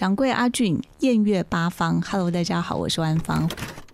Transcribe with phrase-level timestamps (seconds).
[0.00, 3.46] 掌柜阿俊，艳月八方，Hello，大家好，我是万芳。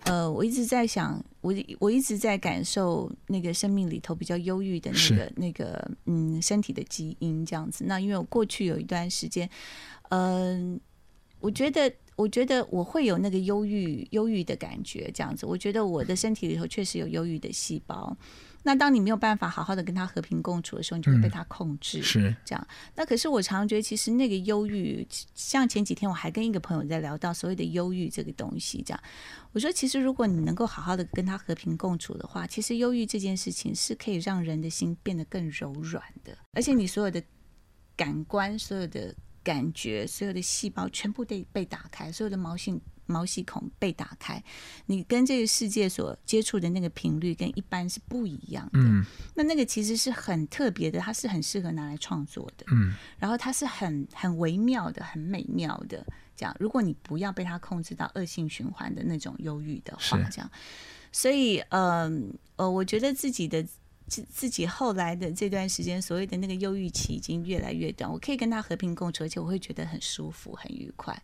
[0.05, 7.83] 呃，我一直在想，我我一直在感受那个生命里头比较忧郁的那个那个嗯身体的基因这样子。
[7.85, 9.49] 那因为我过去有一段时间，
[10.07, 10.79] 嗯，
[11.41, 15.45] 我觉得我觉得我会有那个忧郁忧郁的感觉这样子。
[15.45, 18.15] 我觉得我的身体里头确实有忧郁的细胞。
[18.67, 22.67] 那当你没有办法好好的跟他和平共处的时候，你就会被他控制，是这样。
[22.95, 29.01] 那可是我常常觉得，其实那个忧郁，像前几天我还跟一个朋友在聊到所谓的忧郁这个东西，这样。
[29.53, 37.23] 我说，其实如果你能够好好的跟他和平共处的话，其实忧郁这件事情是可以让人的心变得更柔软的，而且你所有的
[37.95, 42.77] 感官、所有的感觉、所有的细胞全部被被打开，所有的毛细。
[43.07, 44.41] 毛细孔被打开，
[44.85, 48.79] 你跟这个世界所接触的那个频率跟一般是不一样的。
[48.79, 52.65] 嗯，那那个其实是很特别的，它是很适合拿来创作的。
[52.71, 56.05] 嗯，然后它是很很微妙的、很美妙的。
[56.35, 60.51] 这样，如果你不要被它控制到恶性循环的那种忧郁的话，这样。
[61.11, 63.65] 所以，嗯呃，我觉得自己的
[64.05, 71.19] 自自己后来的这段时间，所谓的那个忧郁期已经越来越短，我可以跟他和平共处，而且我会觉得很舒服、很愉快。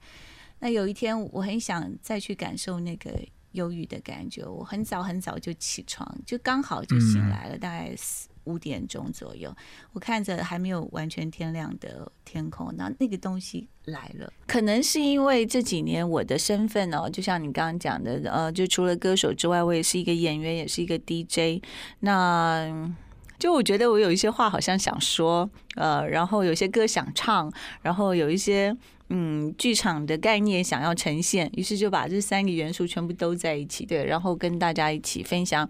[0.64, 3.12] 那有一天，我很想再去感受那个
[3.52, 4.46] 忧郁的感觉。
[4.46, 9.54] 我很早很早就起床，就刚好就醒来了，大概四五点钟左右。
[9.92, 14.32] 我看着还没有完全天亮的天空，那那个东西来了。
[14.48, 21.62] 可能是因为这几年我的身份哦，就像你刚刚讲的，呃，就除了歌手之外，我也是一个演员，也是一个 DJ。
[22.00, 22.90] 那
[23.38, 28.74] 就我觉得我有一些话好像想说，呃，然后有些歌想唱，然后有一些。
[29.16, 35.70] 嗯，剧场的概念想要呈现，于是就把这三个元素全部都在一起，对，然后跟大家一起分享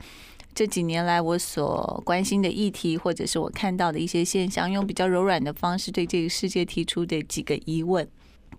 [0.55, 8.07] 这几年来我所关心的议题，或者是我看到的一些现象，用比较柔软的方式对这个世界提出的几个疑问。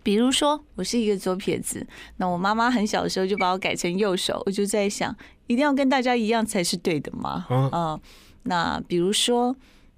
[0.03, 1.87] 比如说，我是一个左撇子，
[2.19, 7.47] 那我妈妈很小的时候就把我改成右手，我就在想，一定要跟大家一样才是对的吗？
[7.49, 7.99] 嗯，
[8.43, 9.57] 那比如说。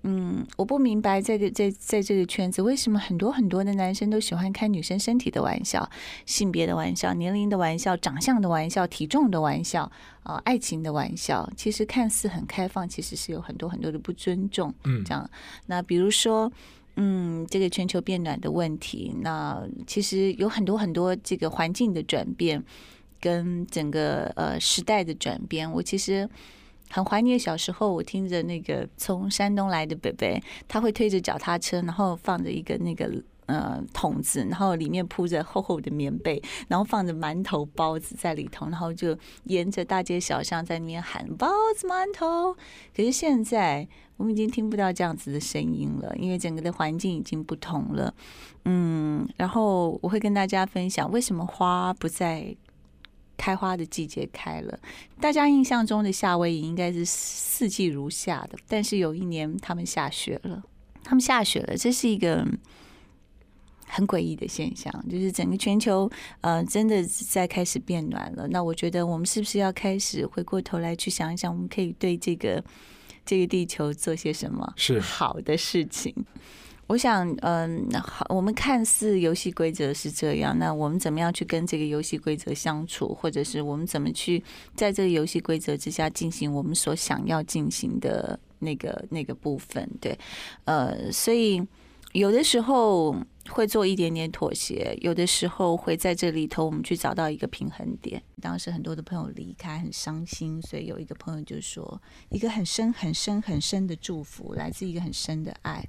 [0.09, 5.91] 嗯，我不明白，在这在在这个圈子，为什么很多很多的男生都喜欢开女生身体的玩笑、
[6.25, 9.91] 性别的玩笑、年龄的玩笑、长相的玩笑、体重的玩笑
[10.23, 11.51] 啊，爱情的玩笑。
[11.57, 14.73] 其实看似很开放，其实是有很多很多的不尊重。
[14.85, 15.29] 嗯，这样。
[15.67, 16.53] 那比如说，
[16.95, 22.63] 嗯，这个全球变暖的问题，那其实有很多很多这个环境的转变，
[23.21, 26.31] 跟整个呃时代的转变，我其实。
[26.89, 33.11] 很怀念小时候，我听着那个从山东来的北北，他会推着脚踏车，然后放着一个那个
[33.47, 42.55] 呃桶子，然后里面铺着厚厚的棉被，然后放着馒头包子在里头，然后就沿着大街小巷在那边喊包子馒头。
[42.95, 43.87] 可是现在
[44.17, 48.15] 我们已经听不到这样子的声音了，因为整个的环境已经不同了。
[48.65, 52.57] 嗯，然后我会跟大家分享为什么花不在。
[53.37, 54.79] 开花的季节开了，
[55.21, 60.63] 大家印象中的夏威夷应该是四季如夏的，但是有一年他们下雪了，
[61.05, 62.47] 他们下雪了，这是一个
[63.87, 66.11] 很诡异的现象，就是整个全球
[66.41, 68.49] 呃真的在开始变暖了。
[68.49, 72.63] 那我觉得我们是不是要开始回过头来去想一想，我们可以对这个
[73.25, 76.13] 这个地球做些什么是好的事情？
[76.87, 84.43] 我想，嗯，好，我们看似游戏规则是这样，那我们怎么样去跟这个游戏规则相处，或者是我们怎么去
[84.77, 89.89] 在这个游戏规则之下进行我们所想要进行的那个那个部分？
[90.01, 90.17] 对，
[90.65, 91.61] 呃，所以
[92.13, 93.17] 有的时候
[93.49, 98.23] 会做一点点妥协，有的时候会在这里头我们去找到一个平衡点。
[98.41, 105.85] 当时很多的朋友离开，很伤心，所以有一个朋友就说，一个很深、很深、很深的祝福，来自一个很深的爱。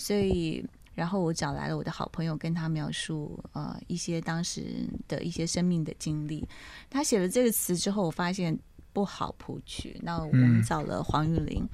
[0.00, 6.48] 所以，然后我找来了我的好朋友，跟他描述呃一些当时的一些生命的经历。
[6.88, 8.58] 他写了这个词之后，我发现
[8.94, 10.00] 不好谱曲。
[10.02, 11.68] 那我们找了黄玉玲，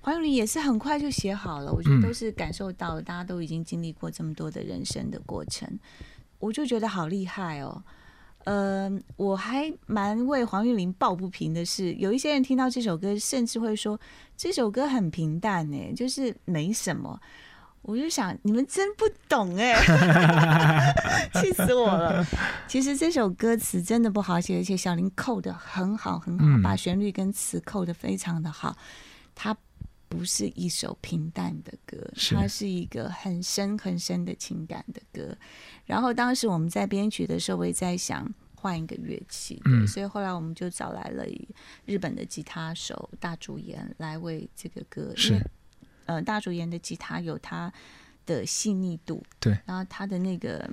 [0.00, 1.72] 黄玉玲也是很快就写好了。
[1.72, 5.68] 我觉得都是感受到大家都已经经历过这么多的人生的过程，
[6.38, 7.82] 我就觉得好厉害哦。
[8.44, 14.00] 呃，我还蛮为黄玉玲抱不平的是，有一些人听到这首歌，甚至会说
[14.36, 17.20] 这首歌很平淡呢，就是没什么。
[17.82, 19.74] 我就想，你们真不懂哎，
[21.34, 22.24] 气死我了！
[22.68, 28.76] 其实这首歌词真的不好写，而且小林扣的很好，很好，把旋律跟词扣的非常的好。
[29.34, 29.56] 它
[30.08, 31.98] 不是一首平淡的歌，
[32.30, 35.36] 它是一个很深很深的情感的歌。
[35.84, 41.24] 然后当时我们在编曲的时候，我也在想换一个乐器，对，所以后来我们就找来了
[41.84, 45.12] 日本的吉他手大竹研来为这个歌。
[45.16, 45.44] 是。
[46.06, 47.72] 呃，大竹研的吉他有它
[48.26, 50.70] 的细腻度，对，然后它的那个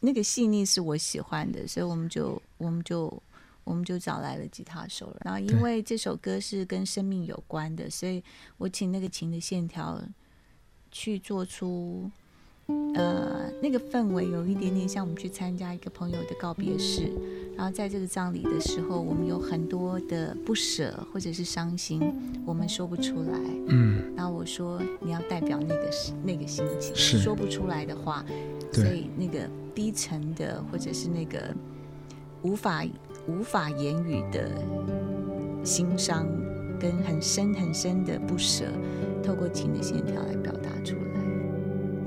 [0.00, 3.22] 那个细腻是我喜欢的，所以我们就我们就
[3.64, 5.20] 我们就找来了吉他手了。
[5.24, 8.22] 然后因为这首歌是跟生命有关的，所以
[8.56, 10.02] 我请那个琴的线条
[10.90, 12.10] 去做出。
[12.94, 17.10] 呃，那个氛围有一点点像我们去参加一个朋友的告别式，
[17.56, 22.02] 然后在这个葬礼的时候，我们有很多的不舍或者是伤心，
[22.44, 23.38] 我们说不出来。
[23.68, 25.90] 嗯，然后我说你要代表那个
[26.22, 28.24] 那个心情，说不出来的话，
[28.72, 31.54] 所以那个低沉的或者是那个
[32.42, 32.84] 无法
[33.26, 34.50] 无法言语的
[35.64, 36.26] 心伤
[36.78, 38.66] 跟很深很深的不舍，
[39.22, 41.07] 透过琴的线条来表达出来。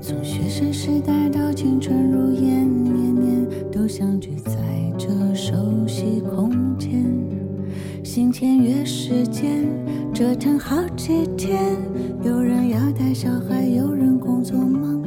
[0.02, 4.52] 从学生时代到青春如烟，年年都相聚在
[4.98, 7.04] 这熟悉空间。
[8.02, 9.64] 心签约时间，
[10.12, 11.76] 折腾好几天。
[12.24, 15.01] 有人要带小孩，有人工作忙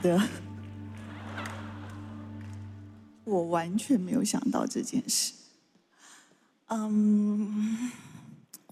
[0.00, 0.28] 的！
[3.24, 5.34] 我完全没有想到这件事。
[6.68, 7.90] 嗯，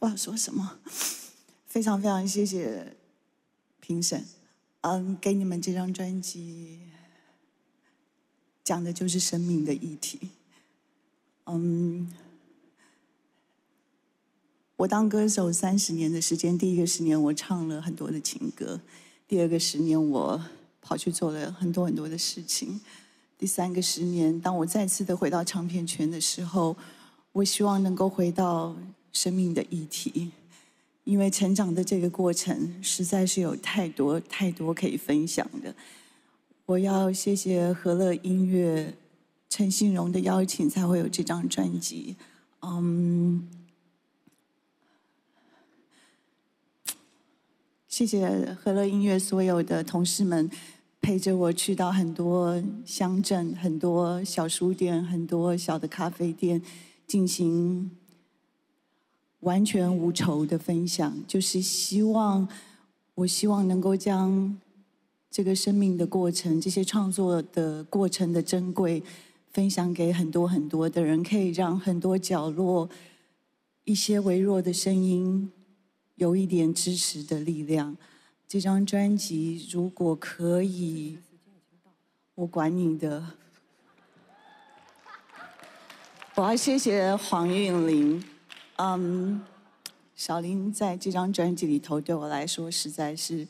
[0.00, 0.78] 我要说什么？
[1.66, 2.96] 非常非常谢谢
[3.80, 4.24] 评审。
[4.80, 6.80] 嗯，给你们这张专辑
[8.62, 10.30] 讲的就是生命的议题。
[11.46, 12.12] 嗯，
[14.76, 18.80] 我当歌手三十年的时间，第一个十年我唱了很多的情歌，
[19.28, 20.44] 第二个十年我
[20.86, 22.80] 跑去做了很多很多的事情。
[23.36, 26.76] 第三个十年，当我再次的回到唱片圈的时候，
[27.32, 28.76] 我希望能够回到
[29.12, 30.30] 生命的议题，
[31.02, 35.74] 因为成长的这个过程实在是有太多太多可以分享的。
[36.66, 38.94] 我要谢谢和乐音乐
[39.50, 42.14] 陈信荣的邀请，才会有这张专辑。
[42.62, 43.48] 嗯，
[47.86, 50.50] 谢谢和乐音乐所有的同事们。
[51.00, 56.60] 陪着我去到很多乡镇、很多小书店、很多小的咖啡店，
[57.06, 57.90] 进行
[59.40, 61.16] 完全无酬的分享。
[61.28, 62.48] 就是希望，
[63.14, 64.58] 我希望能够将
[65.30, 69.02] 这个生命的过程、这些创作的过程的珍贵，
[69.52, 72.90] 分享给很多很多的人，可以让很多角落
[73.84, 75.52] 一些微弱的声音
[76.16, 77.96] 有一点支持的力量。
[78.48, 81.18] 这张专辑如果可以，
[82.36, 83.32] 我管你的。
[86.36, 88.22] 我要谢谢黄韵玲，
[88.76, 89.44] 嗯，
[90.14, 93.48] 小林在这张专辑里头对我来说实在是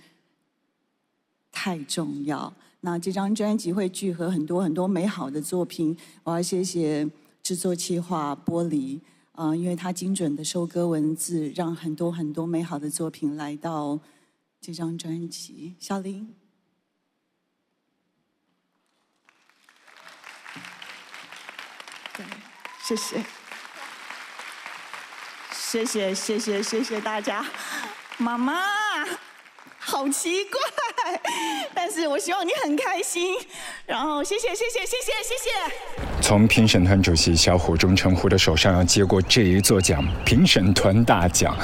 [1.52, 2.54] 太重要。
[2.80, 5.94] 那这张专辑会聚合很多很多美好的作品。
[6.22, 7.06] 我要谢谢
[7.42, 8.98] 制作企划玻璃，
[9.32, 14.00] 啊，因为他精准的收割文字，让很多很多美好的作品来到。
[14.66, 16.34] 这张专辑，小林，
[22.12, 22.26] 对，
[22.82, 23.24] 谢谢，
[25.52, 27.46] 谢谢，谢谢，谢谢大家，
[28.18, 29.06] 妈妈，
[29.78, 30.60] 好奇怪，
[31.72, 33.38] 但是我希望你很开心，
[33.86, 36.05] 然后谢谢，谢谢，谢谢，谢谢。
[36.26, 41.56] 从评审团主席小虎钟成虎的手上要接过这一座奖，评审团大奖，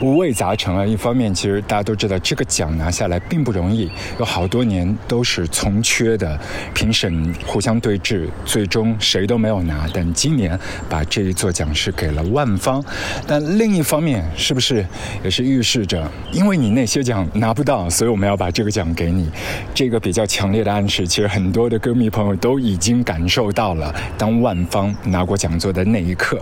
[0.00, 0.86] 五味杂陈啊。
[0.86, 6.40] 一方面，其实大家都知道这个奖拿下来并不容易，有好多年都是从缺的，
[6.72, 9.86] 评审互相对峙，最终谁都没有拿。
[9.92, 12.82] 但今年把这一座奖是给了万方，
[13.26, 14.86] 但另一方面，是不是
[15.22, 19.28] 也是预示着，因为你那些奖拿不到，所以我们要把这个奖给你？
[19.74, 23.94] 这个比较强烈的暗示，其实很多的歌迷朋友都已经感受到了。
[24.16, 26.40] 当万方拿过讲座的那一刻，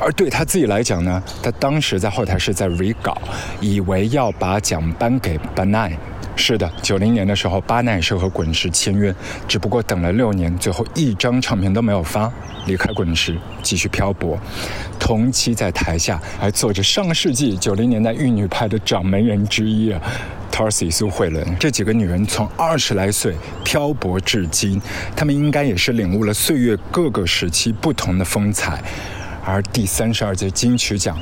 [0.00, 3.16] 而对他自己来讲呢，他当时在后台是在 re 稿，
[3.60, 5.96] 以为要把奖颁给巴奈。
[6.34, 9.14] 是的，九零年的时候，巴奈是和滚石签约，
[9.46, 12.32] 只不过等了六年，最后一张唱片都没有发，
[12.66, 14.38] 离开滚石，继续漂泊。
[14.98, 20.00] 同期在台下还坐着上世纪九零年代玉女派的掌门人之一啊。
[20.52, 24.80] Tarsi 苏慧伦这几个女人从二十来岁漂泊至今，
[25.16, 28.84] 她们应该也是领悟了岁月各个时期不同的风采。
[29.44, 31.18] 而第三十二届金曲奖。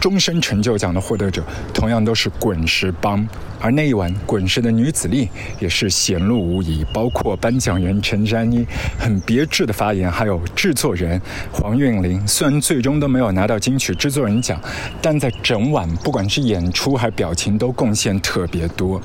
[0.00, 3.24] 终身成就奖的获得者同样都是滚石帮，
[3.60, 5.28] 而那一晚滚石的女子力
[5.60, 8.66] 也是显露无遗，包括颁奖人陈珊妮
[8.98, 11.20] 很别致的发言，还有制作人
[11.52, 12.26] 黄韵玲。
[12.26, 14.58] 虽然最终都没有拿到金曲制作人奖，
[15.02, 18.98] 但在整晚不管是演出还是表情都贡献特别多。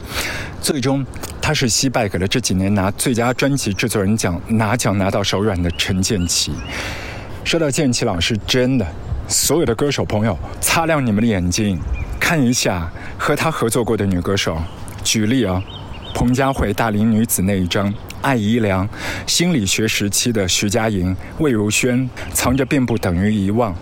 [0.62, 1.06] 最终，
[1.42, 6.54] 他是惜败给了这几年拿最佳专辑制作人奖拿奖拿到手软的陈建奇。
[7.44, 8.88] 说到建奇老师，真的。
[9.28, 11.80] 所有的歌手朋友，擦亮你们的眼睛，
[12.20, 14.58] 看一下和他合作过的女歌手。
[15.04, 15.62] 举例啊，
[16.14, 18.88] 彭佳慧《大龄女子》那一张，艾怡良，
[19.26, 23.76] 心理学时期的徐佳莹、魏如萱，藏着并不等于遗忘。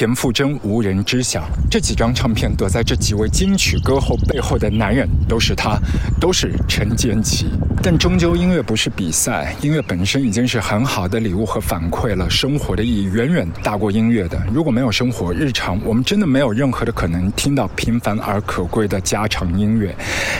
[0.00, 5.78] 田馥甄无人知晓，这几张唱片躲在这几位金曲歌后背后的男人都是他，
[6.18, 7.50] 都是陈建奇。
[7.82, 12.30] 但终究音乐不是比赛，音乐本身已经是很好的礼物和反馈了。
[12.30, 14.42] 生活的意义远远大过音乐的。
[14.50, 19.94] 如果没有生活日常，我们真的没有任何的可能听到平凡而可贵的家常音乐。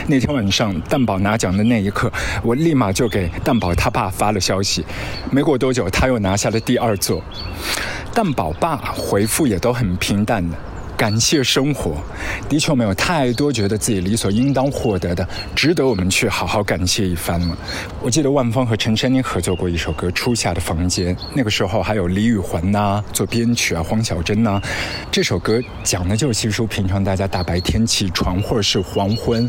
[0.07, 2.11] 那天晚上蛋宝拿奖的那一刻，
[2.43, 4.87] 我立马就给蛋宝他爸发了消息。
[5.31, 7.23] 没过多久，他又拿下了第二座。
[8.14, 10.57] 但宝爸回复也都很平淡的，
[11.00, 11.97] 感谢生活。
[12.47, 15.26] 的确，我们有太多觉得自己理所应当获得的，
[15.57, 17.57] 值得我们去好好感谢一番了。
[18.02, 24.61] 我记得万芳和陈珊妮合作过一首歌《初夏的房间》，那个时候还有李宇环呐做编曲啊，黄小珍呐。
[25.11, 29.49] 这首歌讲的就是其实平常大家大白天起床或者是黄昏，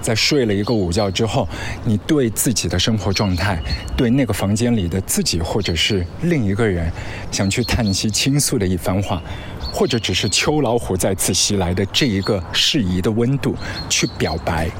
[0.00, 1.48] 在睡了一个午觉之后，
[1.84, 3.60] 你对自己的生活状态，
[3.96, 6.88] 对那个房间里的自己或者是另一个人，
[7.32, 9.20] 想去叹息倾诉的一番话。
[9.74, 13.56] 或者只是秋老虎再次袭来的这一个适宜的温度
[13.88, 14.70] 去表白，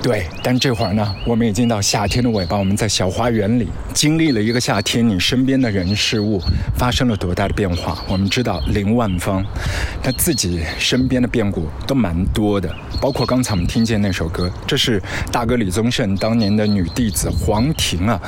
[0.00, 0.24] 对。
[0.40, 6.40] 但这会儿呢，我们已经到夏天的尾巴，我们在小花园里经历了一个夏天，你身边的人事物
[6.78, 7.98] 发生了多大的变化？
[8.06, 9.44] 我们知道林万芳，
[10.00, 18.20] 他自己身边的变故都蛮多的，包括刚才我们听见那首歌，这是大哥李宗盛当年的女弟子黄婷啊，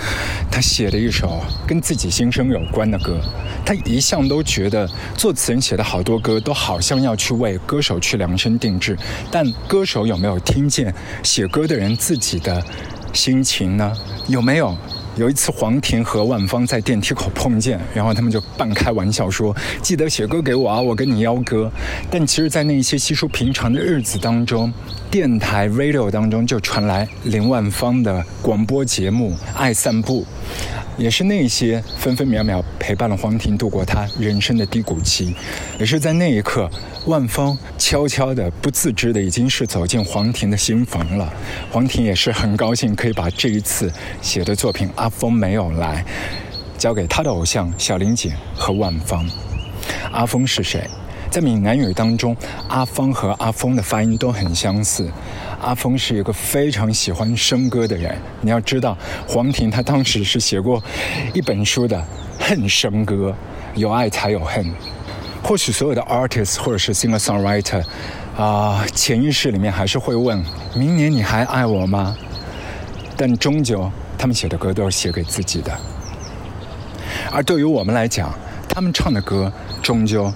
[0.51, 3.21] 她写的一首跟自己心声有关的歌。
[3.65, 6.03] 她一向都觉得作词人写的好。
[6.09, 8.97] 多歌都好像要去为歌手去量身定制，
[9.31, 12.65] 但歌手有没有听见写歌的人自己的
[13.13, 13.93] 心情呢？
[14.27, 14.75] 有没有？
[15.19, 21.69] 有一次黄婷和万芳在电梯口碰见，然后他们就半开玩笑说：“记得写歌给我啊，我跟你邀歌。”
[22.09, 24.73] 但其实，在那些稀疏平常的日子当中，
[25.11, 30.23] 电台 radio 当中就传来林万芳的广播节目《爱散步》。
[30.97, 35.33] 也是那些分分秒秒陪伴了黄婷度过她人生的低谷期，
[35.79, 36.69] 也是在那一刻，
[37.07, 41.33] 万芳悄悄的、不自知的，已经是走进黄婷的心房了。
[41.71, 46.05] 黄婷也是很高兴，可以把这一次写的作品《阿峰没有来》
[46.79, 49.27] 交给他的偶像小玲姐和万芳。
[50.13, 50.87] 阿峰是谁？
[51.31, 52.37] 在闽南语当中，
[52.69, 55.11] 阿芳和阿峰的发音都很相似。
[55.63, 58.15] 阿峰是一个非常喜欢笙歌的人。
[58.43, 58.95] 你要知道，
[59.27, 60.83] 黄婷她当时是写过
[61.33, 61.97] 一本书的
[62.39, 63.35] 《恨笙歌》，
[63.81, 64.71] 有爱才有恨。
[65.43, 67.83] 或许所有的 artist 或者是 singer songwriter，
[68.37, 72.15] 啊，潜意识里面还是会问：明年你还爱我吗？
[73.17, 75.73] 但终究，他们写的歌都是写给自己的。
[77.33, 78.31] 而对于我们来讲，
[78.69, 79.51] 他们唱的歌
[79.83, 80.31] 终究。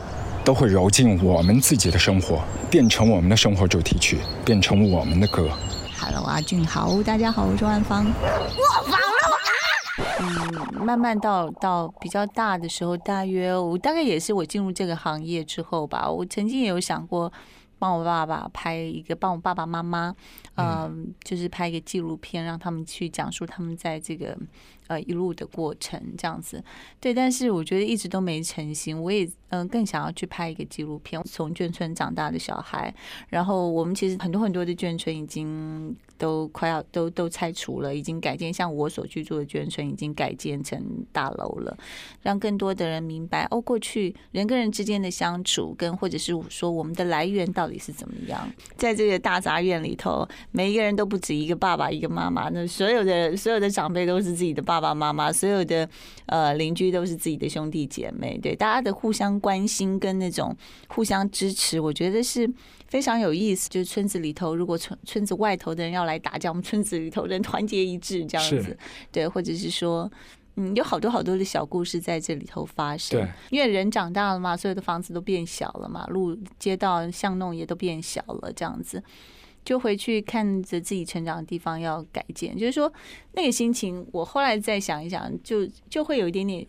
[0.45, 5.49] 都会揉进我们自己的生活，变成我们的生活主题曲，变成我们的歌。
[6.01, 8.05] Hello，阿俊好，大家好，我是万芳。
[8.05, 9.23] 我房了
[10.19, 17.33] 嗯，慢慢到到比较大的时候，大约我大概也是我进入这个行业之后吧，我曾经也有想过
[17.83, 20.15] 帮我爸爸拍一个，帮我爸爸妈妈，
[20.55, 24.39] 嗯，就是拍一个纪录片，让他们去讲述他们在这个。
[24.89, 26.63] 呃，一路的过程这样子，
[27.01, 29.01] 对，但是我觉得一直都没成型。
[29.01, 32.93] 我也嗯，更想要去拍一个纪录片，从眷村长大的小孩。
[33.29, 41.77] 然后我们其实很多很多的眷村已经都快要都都拆除了，已经改建，像我所居住的眷村已经改建成大楼了，
[42.23, 48.51] 让更多的人明白哦，过去人跟人之间的相处，跟或者是说我们的来源到底是怎么样。
[48.77, 54.72] 在这个大杂院里头，每一个人都不止一个爸爸，一个妈妈，那所有的所有的长辈都是自己的爸。
[54.81, 55.89] 爸爸妈妈，所有的
[56.27, 60.57] 呃邻居都是自己的兄弟姐妹，对大家的互相关心跟那种
[60.89, 62.51] 互相支持，我觉得是
[62.89, 63.69] 非常有意思。
[63.69, 68.77] 就是村子里头，如果村村子外头的人要来打架，我们村子里头人团结一致这样子，
[69.11, 70.11] 对，或者是说，
[70.57, 73.21] 嗯，有好多好多的小故事在这里头发生。
[73.21, 79.03] 对，因为人长大了嘛，所有的房子都变小了嘛，路街道巷弄也都变小了，这样子。
[79.65, 82.93] 就回去看着自己成长的地方要改建，就是说
[83.35, 86.67] 那个心情，我后来再想一想，就就会有一点点，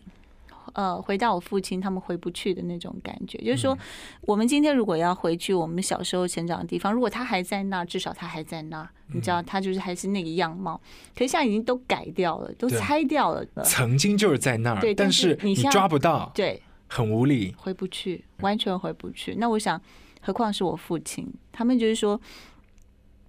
[0.74, 3.36] 呃，回到我父亲他们回不去的那种感觉。
[3.38, 3.76] 就是说，
[4.20, 10.80] 我们今天如果要回去我们小时候成长的地方，如果他还在那，至少他还在那，你知道，他就是还是那个样貌。
[11.16, 13.44] 可是现在已经都改掉了，都拆掉了。
[13.64, 19.34] 曾经就是在那儿，对，但是你抓不到，对，很无力，回不去，完全回不去。
[19.36, 19.80] 那我想，
[20.20, 22.20] 何况是我父亲，他们就是说。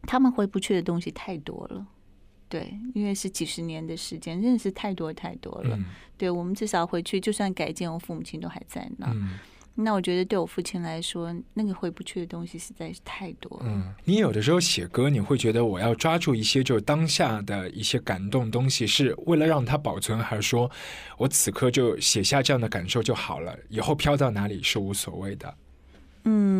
[0.05, 1.85] 他们回不去的东西太多了，
[2.47, 5.77] 对，因为是几十年的时间，真的是太多太多了。
[6.17, 9.13] 对我们至少回去，就算改建，我父母亲都还在那。
[9.77, 13.65] 那我觉得对我父亲来说，那个回不去的东西实在是太多了。
[13.67, 20.71] 嗯，你有的时候写歌，你会觉得我要抓住一些就当下的一些感动东西，是为了让它保存，还是说
[21.17, 25.53] 我此刻就写下这样的感受就好了，以后飘到哪里是无所谓的。
[26.23, 26.54] 嗯，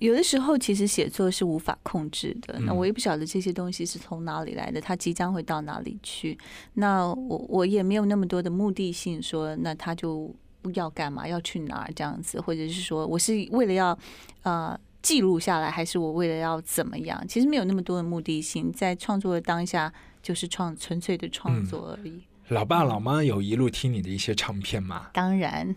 [0.00, 2.58] 有的时候其实写作是无法控制的。
[2.60, 6.38] 那我也不晓得这些东西是从哪里来的，它即将会到哪里去。
[6.74, 10.34] 那我我也没有那么多的目的性，说那他就
[10.74, 13.98] 要干嘛，要去哪儿这样子，或者是说我是为了要
[14.42, 17.22] 呃记录下来，还是我为了要怎么样？
[17.28, 22.22] 其实没有那么多的目的性，在创作的当下就是创纯粹的创作而已。
[22.48, 25.08] 老爸老妈有一路听你的一些唱片吗？
[25.14, 25.74] 当然，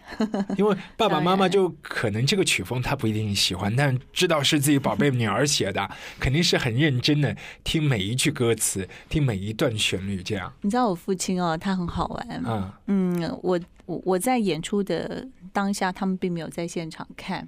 [0.57, 12.41] 因为爸爸妈妈就可能这个曲风他不一定喜欢，但知道是自己宝贝女儿写的， 肯定是很认真的听每一句歌词，听每一段旋律，这样你知道我父亲哦，他很好玩。
[12.45, 17.47] 嗯，嗯，我我我在演出的当下，他们并没有在现场看。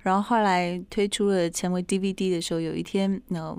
[0.00, 3.58] 然后后来推出了成为 DVD 的时候，有一天，呃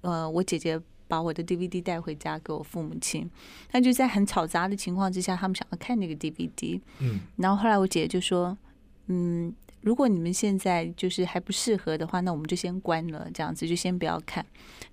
[0.00, 0.80] 呃，我姐姐
[1.14, 3.30] 把我的 DVD 带回家给我父母亲，
[3.70, 6.80] 那就在很吵杂的情况之下，他们想要看那个 DVD。
[6.98, 7.20] 嗯。
[7.36, 8.58] 然后后来我姐姐就说
[9.06, 14.44] ：“嗯，如果你们现在就是还不适合的话，那我们就先关了，这样子就先不要看，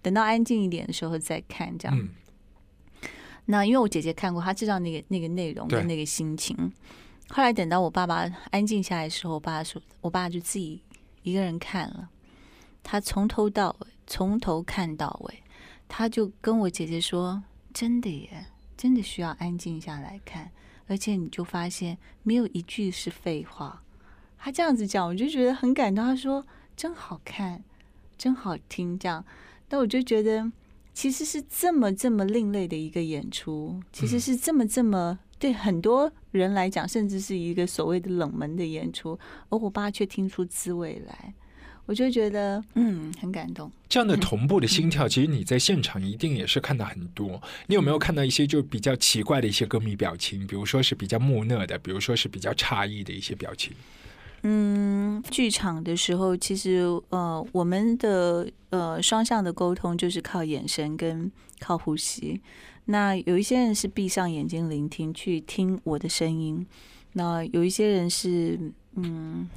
[0.03, 1.97] 等到安静一点的时候再看，这样。
[1.97, 2.09] 嗯。
[3.45, 6.71] 那因为我姐姐看过，她知道那个那个内容跟那个心情。
[7.29, 10.83] 后来等到我爸爸安静下来的时候，我爸说，我爸就自己
[11.23, 12.09] 一个人看了，
[12.83, 15.40] 他从头到尾，从头看到尾，
[15.93, 18.45] 他就跟我姐姐说：“真的耶，
[18.77, 20.49] 真的需要安静下来看，
[20.87, 23.83] 而且你就发现没有一句是废话。”
[24.39, 26.05] 他这样子讲，我就觉得很感动。
[26.05, 27.61] 他说：“真好看，
[28.17, 29.25] 真好听。”这样，
[29.67, 30.49] 但我就觉得。
[30.93, 41.33] 其实是这么这么另类的一个演出，其实是这么这么对很多人来讲，甚至是一个所谓的冷门的演出，而我爸却听出滋味来，
[41.85, 43.71] 我就觉得嗯很感动。
[43.89, 47.41] 这样的同步的心跳，其实你在现场一定也是看到很多。
[47.67, 50.45] 你有没有看到一些就比较奇怪的一些歌迷表情？
[50.47, 53.73] 比如说是比较木讷的，比如说是比较诧异的一些表情。
[54.43, 62.41] 嗯，剧场的时候，其实呃，我们的呃双向的沟通就是靠眼神跟靠呼吸。
[62.85, 66.65] 那有一些人是闭上眼睛聆听，去听我的声音；
[67.13, 68.57] 那有一些人是
[68.95, 69.47] 嗯，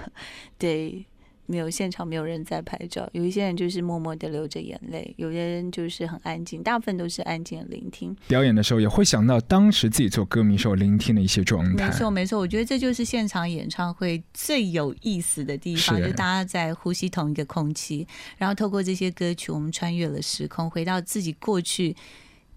[0.56, 1.04] 对，
[1.50, 8.16] 没有现场没有人在拍照；有一些人就是默默的流着眼泪；有些人就是很安静，大部分都是安静的聆听。
[8.28, 11.88] 表演的时候也会想到当时自己做歌迷时候聆听的一些状态。
[11.88, 18.06] 没错，没错，我觉得这就是现场演唱会最有意思的地方，就大家在呼吸同一个空气，
[18.38, 21.96] 然后透过这些歌曲，我们穿越了时空，回到自己过去。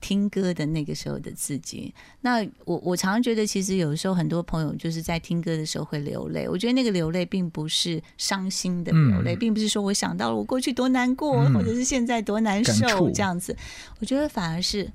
[0.04, 6.46] 听歌的那个时候的自己，那我我常常觉得，其实有时候很多朋友就是在听歌的时候会流泪。
[6.50, 13.56] 我觉得那个流泪并不是伤心的流泪，嗯并不是说我想到了我过去多难过，嗯或者是现在多难受这样子。
[14.02, 14.92] 我觉得反而是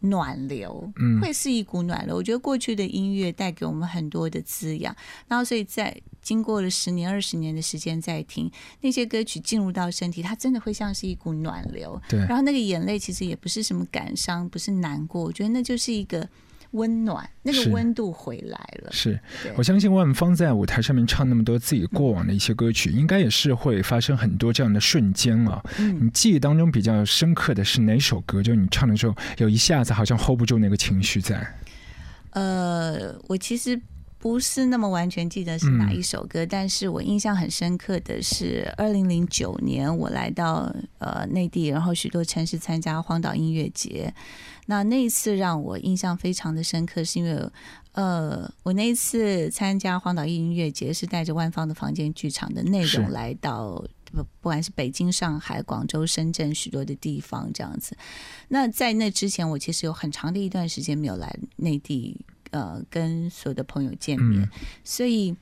[0.00, 2.16] 暖流，嗯会是一股暖流。
[2.16, 4.94] 我觉得过去的音乐带给我们很多的滋养，
[5.28, 12.00] 然后所以在经过了十年、二十年的时间在听那些歌曲进入到身体，它真的会像是一股暖流。
[12.08, 16.28] 对然后那个眼泪其实也不是什么感伤，不是难过，我觉得那就是一个
[16.72, 18.90] 温暖，那个温度回来了。
[18.92, 19.18] 是
[19.56, 25.62] 我相信万芳在舞台上面唱那么多自己过往的一些歌曲，应该也是会发生很多这样的瞬间啊。
[25.78, 28.42] 嗯你记忆当中比较深刻的是哪首歌？
[28.42, 31.46] 就你唱的时候，有一下子好像 hold 不住那个情绪在。
[32.30, 33.80] 呃，我其实
[34.20, 44.14] 不是那么完全记得是哪一首歌，但是我印象很深刻的是，二零零九年我来到呃内地，然后许多城市参加荒岛音乐节。
[44.66, 47.50] 那那一次让我印象非常的深刻，是因为
[47.92, 53.82] 呃，我那一次参加荒岛音乐节是带着万方的房间剧场的内容来到。
[54.12, 57.96] 不，不管是北京、上海、广州、深圳许多的地方这样子。
[58.48, 64.48] 那在那之前，我其实有很长的一段时间没有来内地，呃，跟所有的朋友见面，嗯
[64.84, 65.36] 所以。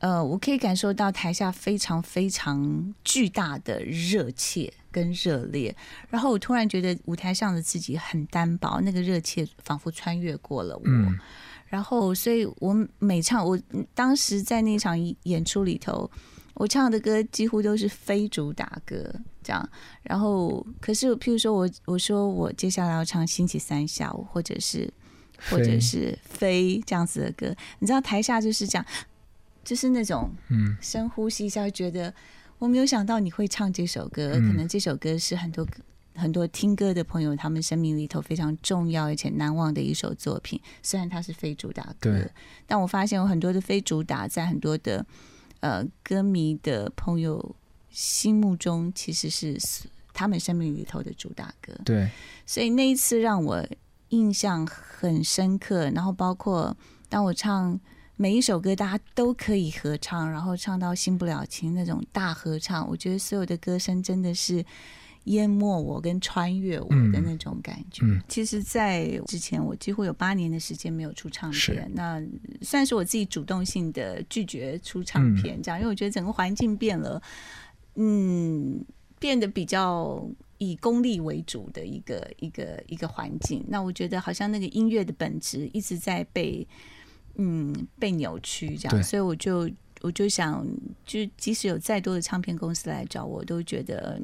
[0.00, 5.76] 呃，我可以感受到台下非常非常巨大的热切跟热烈，
[6.08, 10.82] 然后我突然觉得舞台上的自己很单薄，那个热切仿佛穿越过了我。
[10.86, 11.18] 嗯
[11.66, 13.60] 然后，所以我每唱，我
[13.92, 16.10] 当时在那场演出里头，
[16.54, 19.68] 我唱的歌几乎都是非主打歌，这样。
[20.02, 24.90] 然后，可是譬如说我我说我接下来要唱星期三下午，或者是
[25.48, 28.84] 或者是飞这样子的歌，你知道台下就是这样，
[29.64, 32.12] 就是那种嗯深呼吸一下，觉得
[32.58, 35.66] 我没有想到你会唱这首歌，嗯可能这首歌是很多
[36.14, 40.60] 很多听歌的朋友他们生命里头非常重要而且难忘的一首作品。
[40.82, 42.28] 虽然它是非主打歌，
[42.66, 45.06] 但我发现有很多的非主打，在很多的
[45.60, 47.56] 呃歌迷的朋友
[47.90, 49.56] 心目中，其实是
[50.12, 51.72] 他们生命里头的主打歌。
[51.84, 52.10] 对，
[52.44, 53.66] 所以那一次让我
[54.10, 55.90] 印象很深刻。
[55.90, 56.76] 然后包括
[57.08, 57.80] 当我唱
[58.14, 64.64] 每一首歌，大家都可以合唱，然后唱到新不了情那种大合唱，我觉得所有的歌声真的是。
[65.24, 68.06] 淹没我跟穿越我的那种感觉。
[68.06, 72.20] 嗯其实，在之前我几乎有八年的时间没有出唱片，那
[72.62, 77.22] 算是我自己主动性的拒绝出唱嗯片，这样，因为我觉得整个环境变了。
[77.96, 78.82] 嗯，
[79.20, 80.26] 变得比较
[80.58, 83.64] 以功利为主的一个一个一个环境。
[83.68, 86.66] 那我觉得好像那个音乐的本质一直在被
[87.36, 90.66] 嗯被扭曲这样，所以我就我就想，
[91.06, 94.20] 就即使有再多的唱片公司来找我，都觉得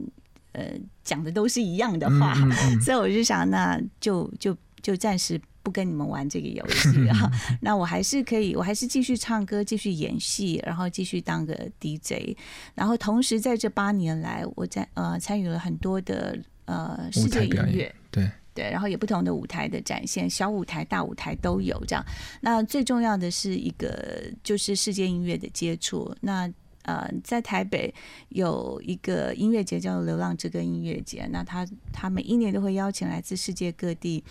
[0.53, 0.73] 呃
[1.05, 2.81] 讲的都是一样的话，嗯嗯。
[2.83, 7.29] 所以我就想，那就就就暂时不跟你们玩这个游戏啊。
[7.61, 12.37] 那我还是可以，我还是继续唱歌，继续演戏，然后继续当个 DJ。
[12.73, 17.93] 然后同时在这八年来，我在呃参与了很多的呃世界音乐。
[18.13, 22.07] 对，对，然后有不同的舞台的展现，小舞台、大舞台都有这样。
[22.41, 26.15] 那最重要的是一个就是世界音乐的接触。
[26.21, 26.49] 那
[26.83, 27.93] 呃，在台北
[28.29, 34.23] 有一个音乐节叫流浪之歌音乐节，那他他每一年都会邀请来自世界各地。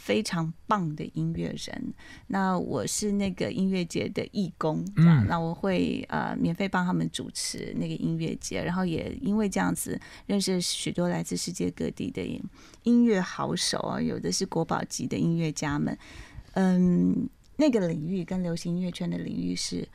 [0.00, 1.94] 非常棒的音乐人，
[2.28, 5.26] 那我是那个音乐节的义工，这样，嗯。
[5.28, 12.22] 那我会呃免费帮他们主持那个音乐节，然后也因为这样子认识许多来自世界各地的
[12.84, 15.96] 音乐好手啊，有的是国宝级的音乐家们，
[16.54, 19.86] 嗯，那个领域跟流行音乐圈的领域是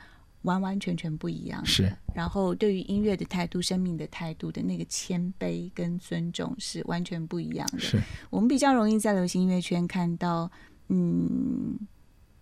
[0.46, 1.66] 完完全全不一样的。
[1.66, 7.78] 是，然后对于音乐的态度、生命的态度的那个谦卑跟尊重是完全不一样的。
[7.78, 10.50] 是，我们比较容易在流行音乐圈看到，
[10.88, 11.76] 嗯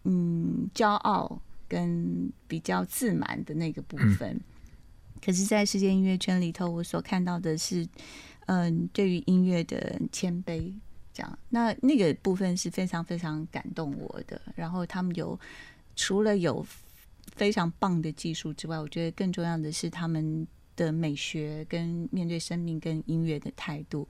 [0.05, 4.41] 嗯，骄傲跟比较自满的那个部分。
[5.25, 7.89] 可是，在世界音乐圈里头，我所看到的是，
[8.47, 10.71] 嗯，对于音乐的谦卑，
[11.15, 14.39] 这样，那那个部分是非常非常感动我的。
[14.55, 15.41] 然后，他们有
[15.97, 16.63] 除了有
[17.35, 24.09] 非常棒的技术之外，我觉得更重要的是他们的美学跟面对生命跟音乐的态度。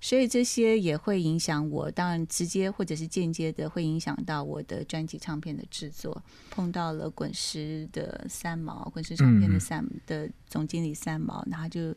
[0.00, 6.22] 所以这些也会影响我，当然直接或者是间接的会影响到我的专辑唱片的制作。
[6.50, 11.94] 碰到了滚石的三毛，滚石唱片的三、的总经理三毛，然后就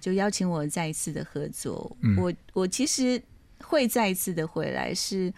[0.00, 1.96] 就邀请我再一次的合作。
[2.02, 3.20] 嗯我我其实
[3.58, 5.32] 会再一次的回来是。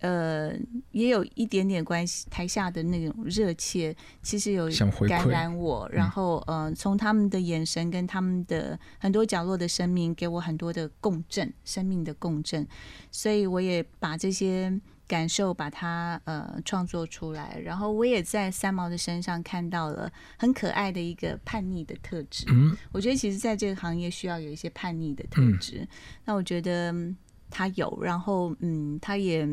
[0.00, 0.52] 呃，
[0.92, 4.68] 也有一点点关系，台下的那种热切，其实有
[5.08, 5.88] 感染我。
[5.92, 12.66] 然后，呃，从他们的眼神跟他们的很多角落的生命，给我很多的共振，生命的共振。
[13.10, 17.58] 所以我也把这些感受把它呃创作出来。
[17.64, 22.46] 然后我也在三毛的身上看到了很可爱的一个叛逆的特质。
[22.50, 25.88] 嗯我觉得其实在这个行业需要有一些叛逆的特质。
[26.24, 27.16] 那我觉得嗯
[27.50, 29.48] 他有，然后嗯，他也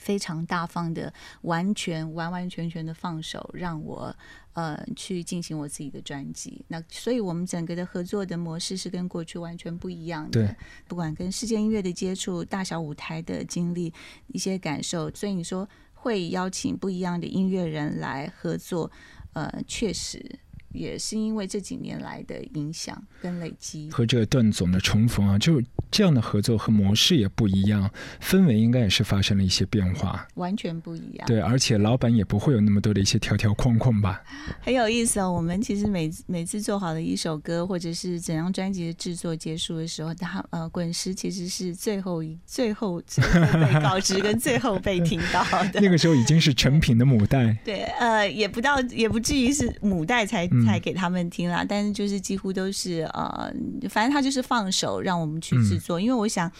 [0.00, 4.16] 非常大方的，完全完完全全的放手，让我
[4.54, 6.64] 呃去进行我自己的专辑。
[6.68, 10.46] 那所以我们整个的合作的模式是跟过去完全不一样的。
[10.46, 10.56] 对，
[10.88, 13.92] 不管跟世界音乐的接触、大小舞台的经历、
[14.28, 18.90] 一些感受，所以你说会邀请不一样的音乐人来合作，
[19.34, 20.38] 呃，确实
[20.72, 23.90] 也是因为这几年来的影响跟累积。
[23.90, 27.90] 和这个段总的重逢啊，就这样的合作和模式也不一样，
[28.22, 30.26] 氛围应该也是发生了一些变化。
[30.34, 34.22] 完全不一样，对，而且老板也不会有那么多的一些条条框框吧？
[34.62, 35.30] 很有意思哦。
[35.30, 45.80] 我们其实每每次做好的一首歌，或者是整张专辑的制作结束的时候，他呃滚石其实是最后一最后最后被告知跟最后被听到的。
[45.82, 47.56] 那个时候已经是成品的母带。
[47.64, 53.52] 对，呃，也不到，也不至于是母带才嗯才给他们听啦，但是就是几乎都是呃，
[53.88, 56.50] 反正他就是放手让我们去制作，因为我想。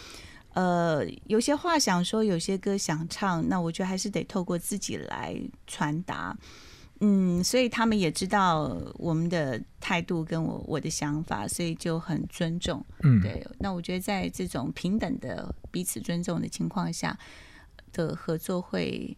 [0.52, 6.36] 呃，有些话想说，有些歌想唱，那我觉得还是得透过自己来传达。
[6.98, 12.84] 嗯，所以他们也知道我们的态度跟我我的想法，所以就很尊重。
[13.04, 17.16] 嗯，对，那我觉得在这种平等的彼此尊重的情况下
[17.92, 19.16] 的合作会，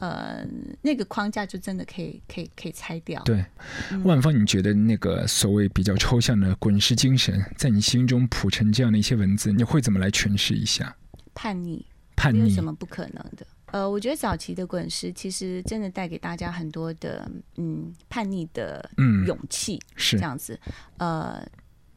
[0.00, 0.44] 呃，
[0.82, 3.22] 那个框架就真的可以可以可以拆掉。
[3.22, 3.44] 对，
[3.90, 10.96] 嗯万芳，你觉得那个所谓比较抽象的滚石精神，在你心中谱成这样的一些文字，你会怎么来诠释一下？
[11.34, 11.84] 叛逆
[12.16, 13.46] 叛逆没有什，么不可能的。
[13.66, 20.58] 呃，我觉得早期的滚石其实真的带给大家很多的嗯叛逆的嗯，勇气，是这样子，
[20.96, 21.46] 呃。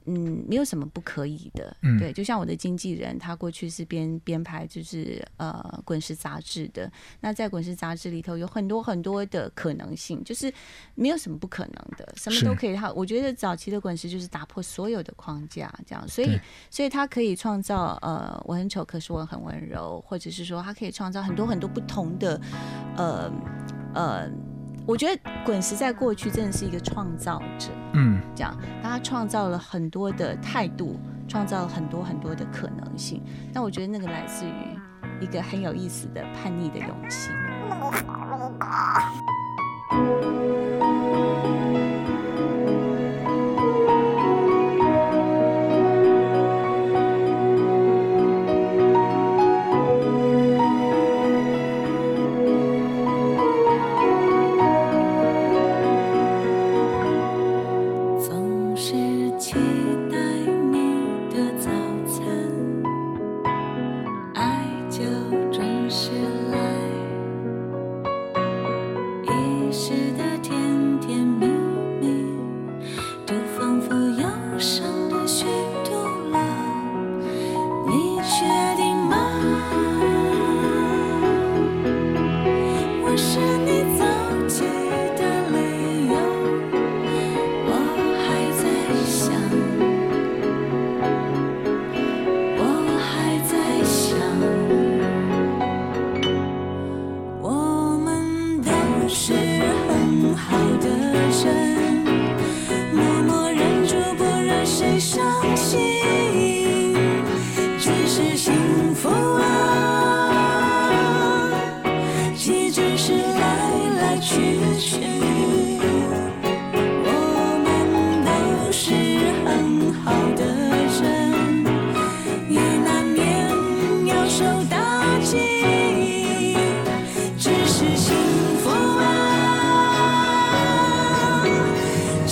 [0.05, 1.97] 嗯，没有什么不可以的，嗯。
[1.99, 10.53] 对，就像我的经纪人，他过去是编编排就是呃滚石杂志的，那在滚石杂志里头有很多很多的可能性，就是
[10.95, 12.75] 没有什么不可能的，什么都可以。
[12.75, 16.39] 他我觉得早期的滚石就是打破所有的框架，这样，所以
[16.69, 22.39] 所以他可以创造呃我很丑，可是我很温柔，或者是说他可以创造很多很多不同的
[22.97, 23.31] 呃
[23.93, 24.27] 呃，
[24.85, 33.23] 我觉得滚石在过去真的是一个创造者，嗯，这样，那他创造了很多的态度，创造了很多很多的可能性。
[33.53, 34.77] 那我觉得那个来自于
[35.21, 37.29] 一个很有意思的叛逆的勇气。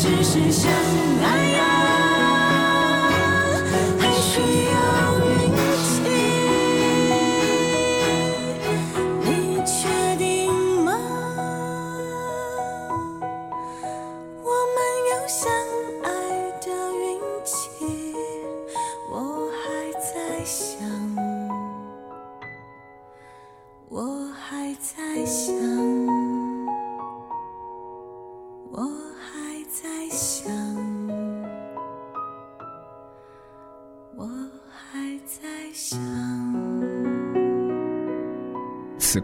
[0.01, 0.71] 只是相
[1.21, 1.80] 爱呀、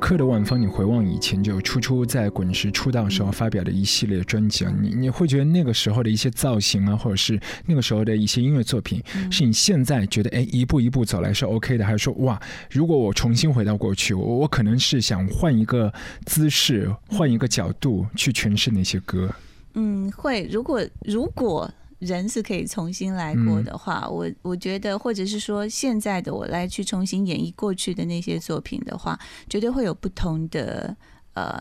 [0.07, 12.41] 此刻的万芳，你回望以前就初初在滚石出道时候发表的一系列专辑啊，你你会觉得那个时候的一些造型啊，或者是那个时候的一些音乐作品，是你现在觉得哎一步一步走来是 OK 的，还是说哇，
[12.71, 15.93] 如果我重新回到过去，我我可能是想换一个
[16.25, 19.29] 姿势，换一个角度去诠释那些歌？
[19.73, 20.47] 嗯，会。
[20.49, 30.95] 如果如果人是可以重新来过的话，我我觉得，或者是说现在的我来去重新演绎过去的那些作品的话，绝对会有不同的。
[31.33, 31.55] 呃，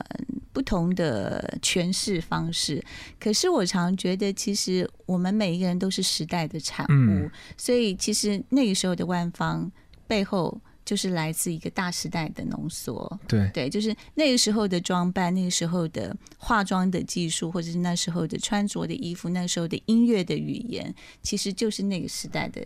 [0.55, 2.83] 不同的诠释方式，
[3.21, 9.71] 可是我常觉得，其实我们每一个人都是时代的产物，嗯所以其实那个时候的万方
[10.07, 13.21] 背后就是来自一个大时代的浓缩。
[13.29, 22.65] 对，对，就是那个时候的装扮，那个时候的化妆的技术，或者是那时候的穿着的衣服，那时候的音乐的语言，其实就是那个时代的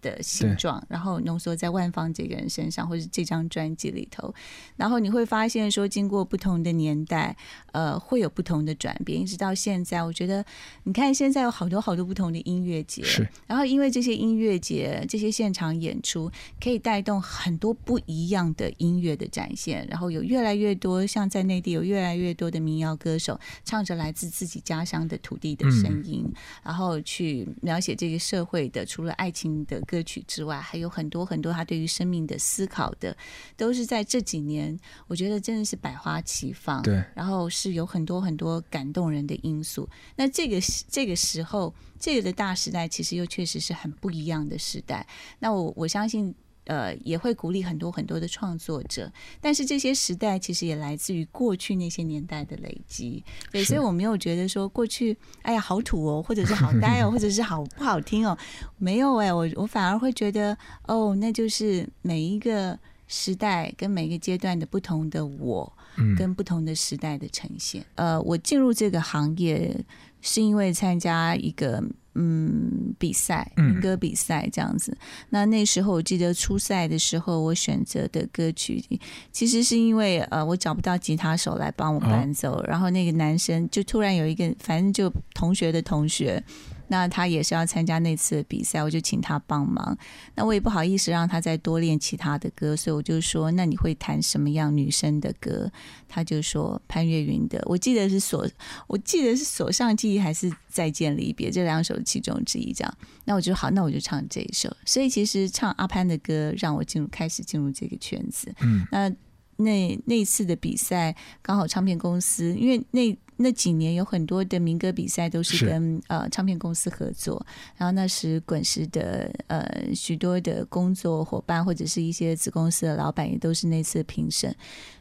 [0.00, 4.32] 的形状，然后浓缩在万芳这个人身上，或者是这张专辑里头。
[4.76, 7.36] 然后你会发现说，经过不同的年代，
[7.72, 10.44] 呃，会有不同的转变，一直到现在，我觉得
[10.84, 13.28] 你看现在有好多好多不同的音乐节，是。
[13.46, 16.30] 然后因为这些音乐节、这些现场演出，
[16.60, 26.24] 可以带动很多不一样的音乐的展现，然后有越来越多像在内地有越来越多的民谣歌手唱着来自自己家乡的土地的声音，
[26.62, 33.16] 然后去描写这个社会的，除了爱情的歌曲之外，还有很多很多他对于生命的思考的，
[33.56, 36.82] 都是在这几年，我觉得真的是百花齐放。
[36.82, 39.88] 对然后是有很多很多感动人的因素。
[40.16, 45.06] 那这个时这个时候，这个的大时代，其实又确实是很不一样的时代。
[45.38, 46.34] 那我我相信。
[46.68, 58.36] 呃，也会鼓励很多很多的创作者，但是这些时代其实也来自于过去那些年代的累积，对，所以我没有觉得说过去，哎呀好土哦，或者是好呆哦，或者是好不好听哦，
[58.76, 66.14] 没有哎，我我反而会觉得，哦，那就是每一个时代跟每一个阶段的不同的我，嗯。
[66.16, 67.84] 跟不同的时代的呈现。
[67.94, 69.84] 呃，我进入这个行业
[70.20, 71.82] 是因为参加一个
[72.18, 74.96] 嗯比赛，嗯民歌比赛这样子。
[75.30, 78.82] 那那时候我记得初赛的时候，我选择的歌曲
[79.30, 86.42] 其实是因为呃我找不到吉他手来帮我伴奏，然后那个男生就突然有一个反正就同学的同学。
[86.88, 89.96] 那他也是要参加那次的比赛，我就请他帮忙。
[90.34, 95.70] 那我也不好意思让他再多练其他的歌，所以我就说：“那你会弹什么样女生的歌？”
[96.08, 98.46] 他就说潘越云的，我记得是所，
[98.86, 102.72] 我记得是所上记忆还是再见离别这两首其中之一。
[102.72, 104.74] 这样，那我就好，那我就唱这一首。
[104.84, 108.52] 所以其实唱阿潘的歌，让我进入开始进入这个圈子。
[108.60, 109.12] 嗯，那
[109.56, 115.66] 那那次的比赛，刚好唱片公司，因为那那几年有很多的民歌比赛都是是。
[115.66, 117.44] 跟呃唱片公司合作，
[117.76, 124.54] 然后那时滚石的呃许多的工作伙伴或者是一些子公司的老板也都是那次评审，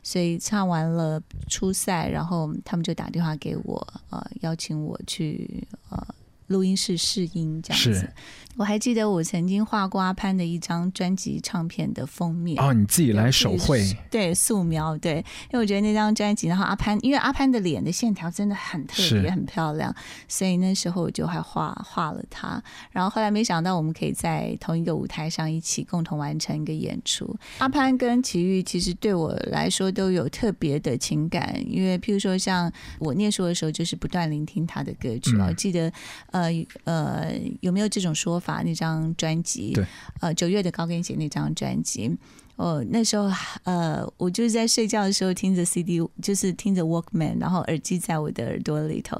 [0.03, 1.19] 所以唱完了
[1.49, 6.07] 初赛，然后他们就打电话给我，呃邀请我去呃
[6.47, 8.11] 录音室试音这样子。
[8.57, 15.17] 我还记得我曾经画过阿潘的一张专辑唱片的封面哦，你自己来手绘，对素描，对，
[15.51, 19.95] 因为我觉得那张专辑，然后阿潘，因为阿潘的脸的线条真的很特是别，很漂亮，
[20.27, 22.59] 所以那时候我就还画画了他。
[22.89, 27.37] 然后后来没想到我们可以在同一个舞台上一起共同完成一个演出。
[27.59, 35.35] 阿潘跟齐豫其实对我来说都有特别的情感，因为譬如说像我念书的时候，就是不断聆听他的歌曲。
[35.35, 35.93] 嗯我记得
[36.31, 37.31] 呃呃呃
[37.61, 38.61] 有没有这种说法？
[38.63, 39.85] 那张专辑，对，
[40.21, 42.17] 呃九月的高跟鞋那张专辑。
[42.57, 43.31] 哦，那时候
[43.65, 49.15] 呃，我就是在睡觉的时候听着 CD，就是听着 Walkman，然后耳机在我的耳朵里头，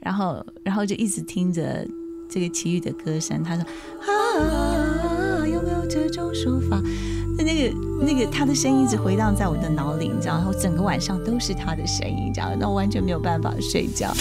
[0.00, 1.86] 然后然后就一直听着
[2.28, 3.44] 这个奇遇的歌声。
[3.44, 6.82] 他说啊，有没有这种说法？
[7.38, 14.12] 那那个那个他的声音一直回荡在我的脑里，你知道，然后整个晚上都是他的声音，你知道，那我完全没有办法睡觉。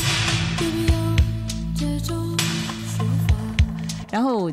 [4.12, 4.51] 然后我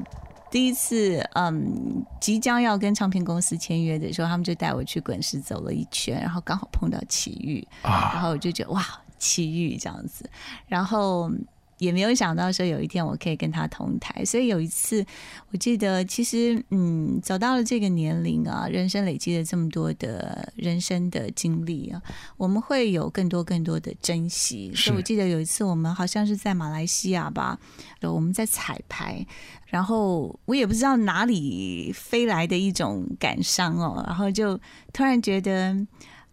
[0.50, 8.84] 第一次嗯即将要跟唱片公司签约的时候，他们就带我去滚石走了一圈，然后刚好碰到奇遇，然啊，后我就觉得哇，
[9.18, 10.28] 奇遇这样子，
[10.66, 11.30] 然后
[11.78, 15.04] 也没有想到说有一天我可以跟他同台，所以有一次
[15.50, 22.02] 我记得，其实嗯，走到了这个年龄啊，人生累积了这么多的人生的经历啊，
[22.36, 24.72] 我们会有更多更多的珍惜。
[24.74, 27.58] 所以我记得有一次我们好像是在马来西亚吧，
[28.00, 29.26] 呃我们在彩排。
[29.66, 34.58] 然后我也不知道哪里飞来的一种感伤哦，然后就
[34.92, 35.76] 突然觉得，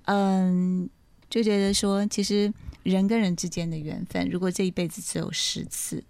[0.05, 0.87] 嗯，
[1.31, 6.03] 就觉得说，其实人跟人之间的缘分，如果这一辈子只有十次，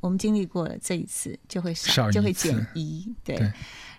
[0.00, 3.36] 我们经历过了这一次，就会少少，就会减一， 对。
[3.36, 3.52] 对。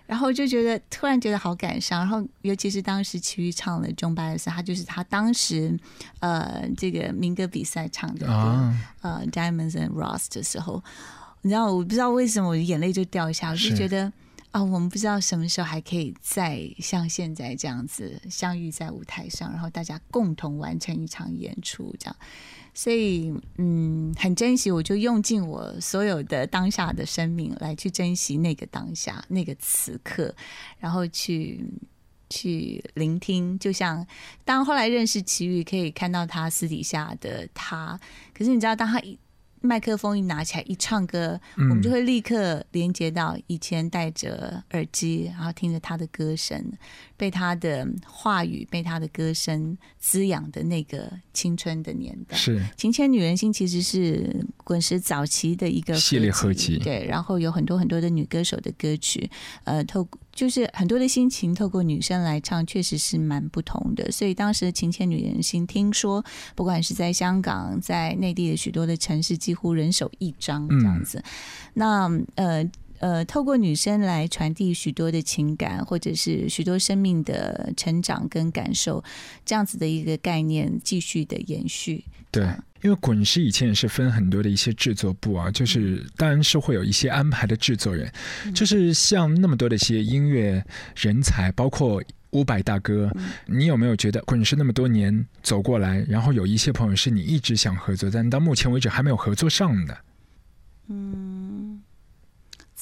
[0.04, 5.78] 然后就觉得突然觉得好感伤，然后尤其是当时齐豫唱了《中巴的时候，他就是他当时
[6.18, 10.82] 呃这个民歌比赛唱的歌，啊，呃 Diamonds and Rust 的时候，
[11.42, 14.12] 你知道我不知道为什么我的眼泪就掉下，我就觉得
[14.52, 22.16] 啊，我们不知道什么时候还可以再像现在这样子相遇在舞台上，然后大家共同完成一场演出，这样。
[22.74, 30.34] 所以，嗯，很珍惜，我就用尽我所有的当下的生命来去珍惜那个当下、那个此刻，
[30.78, 31.66] 然后去
[32.28, 33.58] 去聆听。
[33.58, 34.06] 就像
[34.44, 37.98] 当后来认识齐豫，可以看到他私底下的他。
[38.34, 39.18] 可是你知道，当他一
[39.62, 41.68] 麦克风一拿起来一唱歌，嗯。
[41.70, 46.62] 我们就会立刻连接到以前戴着耳机，然后听着他的歌声，
[47.16, 52.36] 被他的话语、被他的歌声滋养的那个青春的年代。
[52.36, 56.78] 是《情牵女人心》其实是滚石早期的一个系列合集。
[56.78, 59.30] 对，然后有很多很多的女歌手的歌曲，
[59.64, 64.10] 呃，透就是很多的心情透过女生来唱，确实是蛮不同的。
[64.10, 66.24] 所以当时的《情牵女人心》，听说
[66.54, 71.22] 不管是在香港、在内地的许多的城市，几乎人手一张这样子。
[71.74, 72.70] 那呃。
[73.02, 79.02] 呃，透过女生来传递许多的情感，或者是许多生命的成长跟感受，
[79.44, 82.04] 这样子的一个概念继续的延续。
[82.30, 82.46] 对，
[82.82, 88.12] 因为滚石以前也是分很多的一些制作部啊，就是当然是会有一些安排的制作人，
[88.54, 90.64] 就是像那么多的一些音乐
[90.96, 92.02] 人才，包括。
[92.32, 93.14] 伍佰大哥，
[93.44, 99.98] 你有没有觉得滚石那么多年走过来，然后有一些朋友是你一直想合作，但到目前为止还没有合作上的？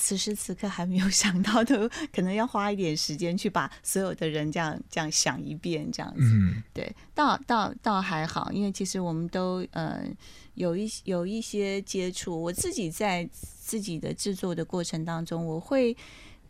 [0.02, 6.22] 此时此刻还没有 想到的，可能要花一点时间去把所有的人这样这样想一遍，这样子。
[6.22, 10.02] 嗯，对，倒倒倒还好，因为其实我们都呃
[10.54, 12.42] 有一有一些接触。
[12.42, 15.94] 我自己在自己的制作的过程当中，我会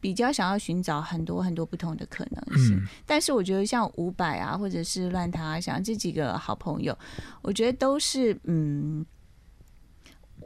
[0.01, 2.77] 比较想要寻找很多很多不同的可能性。
[2.77, 6.97] 嗯但是我觉得像伍佰啊，或者是乱塔阿翔这几个好朋友，
[7.43, 9.05] 我觉得都是嗯。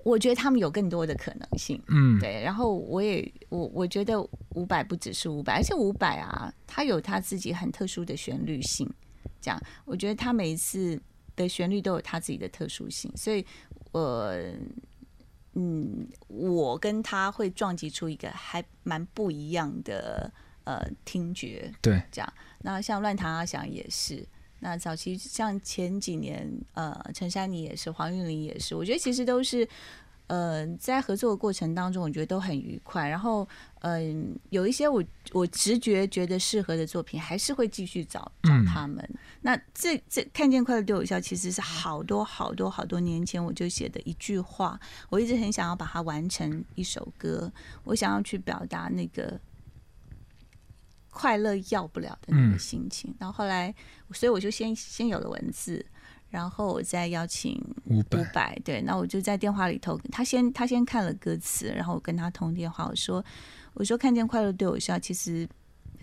[0.02, 4.20] 我觉得他们有更多的可能性，嗯，对，然后我也我我觉得
[4.50, 8.90] 五百不只是五百，而且五百啊，他有他自己很特殊的旋律性，
[9.40, 11.00] 这样，我觉得他每一次
[11.36, 13.46] 的旋律都有他自己的特殊性，所以
[13.92, 14.34] 我
[15.54, 20.32] 嗯，我跟他会撞击出一个还蛮不一样的
[20.64, 22.32] 呃听觉，对，这样。
[22.62, 24.26] 那像乱弹阿翔也是，
[24.60, 29.68] 那早期像前几年呃陈珊妮也是，黄韵玲也是，我觉得其实都是。
[30.26, 33.06] 呃，在合作的过程当中，我觉得都很愉快。
[33.06, 33.46] 然后，
[33.82, 39.06] 嗯、有一些我我直觉觉得适合的作品，还是会继续找找嗯他们。
[39.42, 44.80] 那这这看见快乐对我笑，其实是好多好多好多年前我就写的一句话，
[45.10, 47.52] 我一直很想要把它完成一首歌，
[47.84, 49.38] 我想要去表达那个
[51.14, 52.58] 快乐要不了的那个嗯。
[52.58, 53.14] 心情。
[53.20, 53.72] 然后后来，
[54.12, 55.84] 所以我就先先有了文字，
[56.28, 58.02] 然后我再邀请五
[58.34, 63.24] 百，对，那我就在电话里头，他先他先看了歌词，然后我跟他通电话，我说
[63.74, 65.48] 我说看见快乐对我笑，其实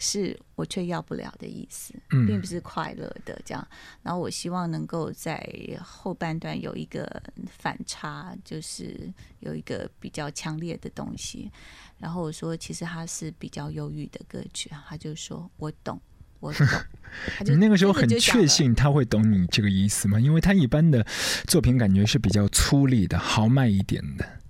[0.01, 3.65] 是我却要不了的意思，嗯并不是快乐的这样。
[4.01, 5.47] 然后我希望能够在
[5.79, 7.21] 后半段有一个
[7.59, 11.51] 反差，就是有一个比较强烈的东西。
[11.99, 16.01] 然后我说，其实他是比较忧郁的歌曲，他就说我懂，
[16.39, 16.67] 我懂。
[17.45, 20.19] 你那个时候很确信他会懂你这个意思吗？
[20.19, 21.05] 因为他一般的
[21.45, 24.40] 作品感觉是比较粗粝的、豪迈一点的。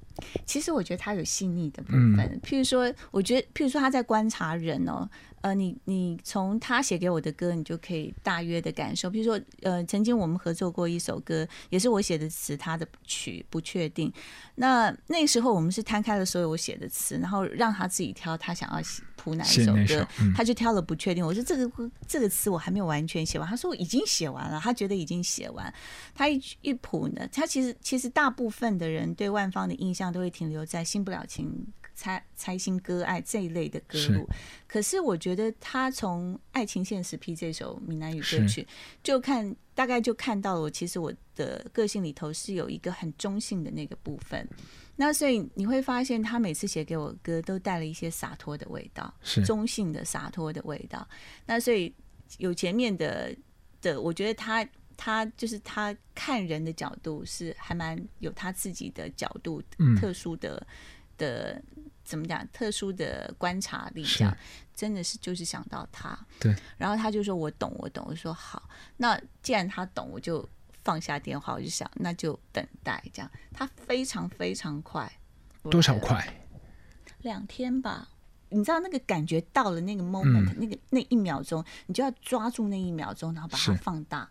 [0.45, 5.09] 其实我觉得他有细腻的部嗯分，譬如说，我觉得，譬如说他在观察人哦，
[5.41, 9.09] 呃，你你从他写给我的歌，你就可以大约的感受。
[9.09, 14.11] 譬如说，呃，曾经我们合作过一首歌，也是我写的词，他的曲不确定。
[14.55, 21.23] 那那时候我们是摊开了所有我写的词，然后让他自己挑他想要写谱哪一首歌他就挑了不确定。
[21.23, 25.71] 我说这个这个词我还没有完全写完，他说我已经写完了，他觉得已经写完。
[26.15, 31.47] 他一一谱呢，他其实其实大部分的人对万芳的印象都会停留在《新不了情》。
[31.93, 34.27] 猜猜心割爱这一类的歌路，
[34.65, 38.65] 可是我觉得他从《爱情现实 P》这首闽南语歌曲，
[39.03, 44.47] 就看大概就看到了我其实我的个性里头是有一个很中性的那个部分。
[45.03, 51.07] 那所以你会发现，他每次写给我的歌都带了一些洒脱的味道，是中性的洒脱的味道。
[51.43, 51.91] 那所以
[52.37, 53.35] 有前面的
[53.81, 54.63] 的，我觉得他
[54.95, 60.67] 他就是他看人的角度是还蛮有他自己的角度，嗯特殊的
[61.17, 61.59] 的
[62.03, 64.37] 怎么讲，特殊的观察力，是这样
[64.75, 66.15] 真的是就是想到他。
[66.39, 68.05] 对，然后他就说我懂，我懂。
[68.07, 70.47] 我说好，那既然他懂，我就
[70.83, 73.31] 放下电话，我就想那就等待这样。
[73.53, 75.11] 他非常非常快，
[75.69, 76.45] 多少快？
[77.21, 78.09] 两天吧。
[78.53, 84.29] 你知道那个感觉到了那个 moment，、嗯那个那一秒钟，你就要抓住那一秒钟，然后把它放大，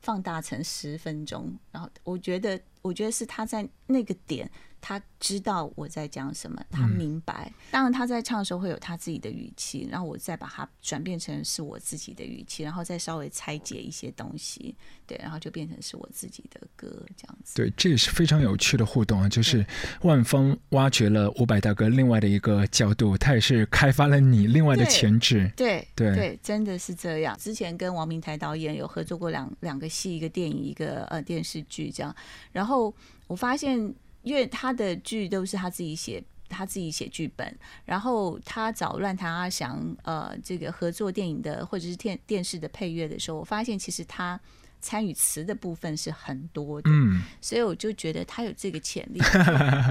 [0.00, 1.58] 放大成十分钟。
[1.72, 4.48] 然后我觉得，我觉得是他在那个点，
[4.80, 7.52] 他知道我在讲什么，他明白。
[7.70, 14.74] 当然他在唱的时候会有他自己的语气，然后我再把它转变成是我自己的语气，然后再稍微拆解一些东西，
[15.06, 17.56] 对，然后就变成是我自己的歌这样子。
[17.56, 19.28] 对，这也是非常有趣的互动啊！
[19.28, 19.66] 就是
[20.02, 25.50] 万峰挖掘了伍佰大哥另外的一个角度，他也是开发了你另外的潜质。
[25.56, 27.36] 对对对真的是这样。
[27.36, 32.14] 之前跟王明台导演有合作过两两个戏，一个电影，一个呃电视剧这样。
[32.52, 32.94] 然后
[33.26, 33.92] 我发现，
[34.28, 36.22] 因为他的剧都是他自己写。
[36.50, 37.54] 他自己写剧本，
[37.84, 44.40] 然后他找乱弹阿翔呃这个合作电影的或者是电电视的配乐的时候，我发现其实他
[44.80, 49.20] 参与词的部分是很多的，嗯，所以我就觉得他有这个潜力，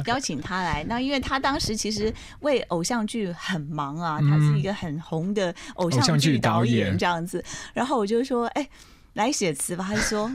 [0.07, 0.83] 邀请他来。
[0.89, 7.45] 那因为他当时其实为偶像剧很忙啊，他是一个很红的偶偶像像剧剧导演这样子。
[7.75, 8.67] 然后我就说，哎、
[9.13, 9.85] 来写词吧。
[9.87, 10.31] 他就说。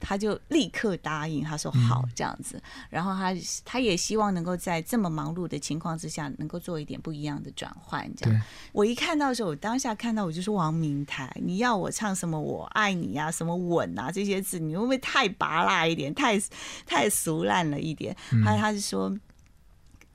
[0.00, 3.32] 他就立刻答应，他说好这样子，然后他
[3.64, 8.02] 他也希望能够在这么忙碌的情况之下，能够做一点不一样的转换。
[8.16, 8.42] 这样对，
[8.72, 16.40] 我一看到的时候，我当下看到我就是王明台，你要我唱什么我爱你啊，什么吻啊这些字，你会不会太拔辣一点，太
[16.86, 18.16] 太俗烂了一点？
[18.44, 19.16] 他他是说。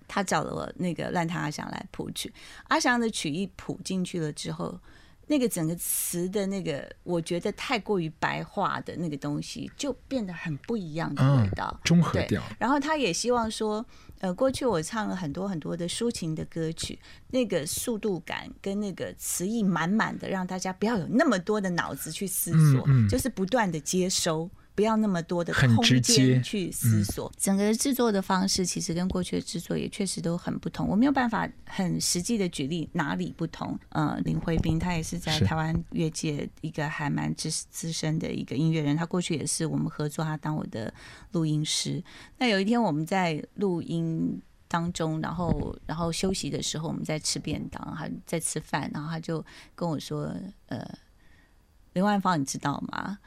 [0.08, 2.32] 他找了我那个烂摊阿翔来谱曲，
[2.66, 4.80] 阿翔的曲一谱进去了之后，
[5.28, 11.80] 那个整个词的那个，我觉得太过于白话的那个东西，就变得很不一样的味道。
[11.84, 12.44] 对中和掉。
[12.60, 13.86] 然后他也希望说，
[14.20, 17.00] 呃，过去我唱了很多很多的抒情的歌曲，
[17.32, 24.50] 那个速度感跟那个词意满满的，让大家不要有那么多的脑子去思索，嗯嗯就是不断的接收。
[24.76, 30.86] 不要那么多的空间去思索，整个制作的方式其实跟过去的制作也确实都很不同。
[30.86, 33.80] 我没有办法很实际的举例哪里不同。
[33.90, 40.94] 呃，林慧斌他也是在台湾乐界一个还蛮资资深的一个音乐人，他过去也是我们合作，他当我的
[41.32, 42.04] 录音师。
[42.38, 50.36] 那有一天我们在录音当中，然后然后休息的时候，我们在吃便当，还在吃饭，然后他就跟我说
[50.68, 50.86] ：“呃，
[51.94, 53.18] 林万芳，你知道吗？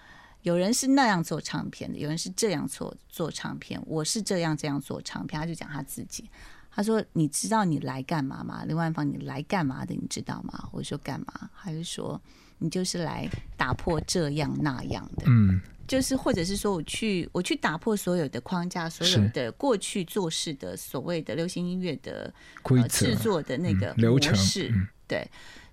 [0.48, 6.24] 有人是那样做唱片的，有人是这样做做唱片，我是这样这样做唱片。”他就讲他自己。
[6.70, 8.64] 他说：“你知道你来干嘛吗？
[8.64, 9.94] 林万芳，你来干嘛的？
[9.94, 12.18] 你知道吗？”我说：“干嘛？”他就说
[12.58, 22.32] ：“你就是来打破这样那样的。”嗯，就是或者是说我去我去打破所有的框架，所有的过去做事的所谓的流行音乐的
[22.62, 25.28] 呃制作的那个模式，嗯对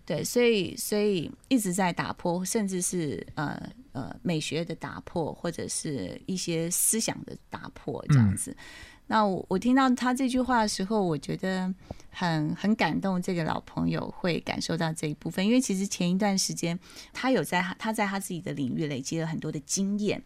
[0.05, 3.59] 对，所以所以一直在打破，甚至是呃
[3.91, 8.55] 呃美学的打破，或者是一些思想的打破这样子。
[9.07, 11.73] 那我我听到他这句话的时候，我觉得
[12.11, 13.21] 很很感动。
[13.21, 16.79] 这个老朋友会感受到这一部分，因为其实前一段时间
[17.11, 20.23] 他有在他他在他自己的领域累积了很多的经验。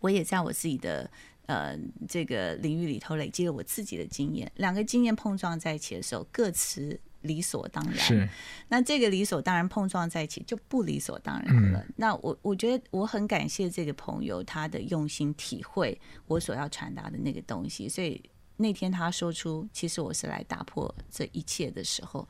[0.00, 1.10] 我也在我自己的
[1.46, 1.76] 呃
[2.08, 7.96] 这个领域里头累积了我自己的经验，两个经验碰撞在一起的时候，各持理所当然。
[7.96, 8.28] 是
[8.68, 11.80] 那这个理所当然碰撞在一起就不理所当然了。
[11.80, 18.22] 嗯那我我觉得我很感谢这个朋友他的用心体会我所要传达的那个东西，所以
[18.56, 22.28] 那天他说出其实我是来打破这一切的时候，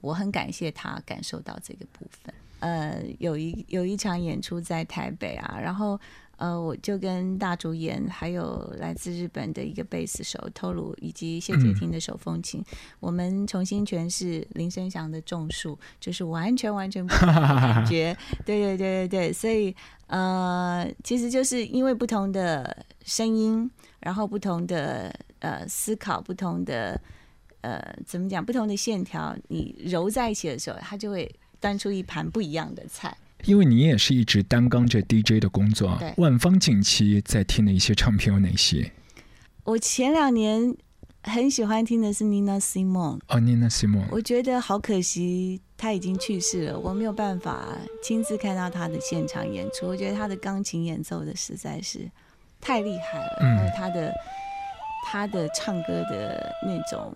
[0.00, 2.34] 我很感谢他感受到这个部分。
[2.60, 6.00] 呃，有一有一场演出在台北啊，然后
[6.36, 12.62] 呃，我就跟大主演还有来自日本的一个贝斯手透露，以及谢杰听的手风琴，
[13.00, 18.16] 我们重新诠释林声祥的《种树》，就是完全完全不同的感 觉。
[18.44, 19.74] 对对对对对，所以
[20.08, 23.70] 呃，其实就是因为不同的声音，
[24.00, 27.00] 然后不同的呃思考，不同的
[27.60, 33.16] 呃怎么讲，不同的线条，你揉在一起的时候，它就会端出一盘不一样的菜。
[33.46, 38.92] 因为你也是一直担纲着 DJ 的工作对，万芳近期在听的一些唱片有哪些？
[39.64, 40.74] 我前两年
[41.22, 47.66] 很喜欢听的是 Nina Simone，哦，Nina Simone，我觉得好可惜，她已经去世了，我没有办法
[48.02, 49.86] 亲自看到她的现场演出。
[49.86, 52.10] 我觉得她的钢琴演奏的实在是
[52.60, 54.12] 太厉害了，嗯还有她的
[55.06, 57.14] 她的唱歌的那种，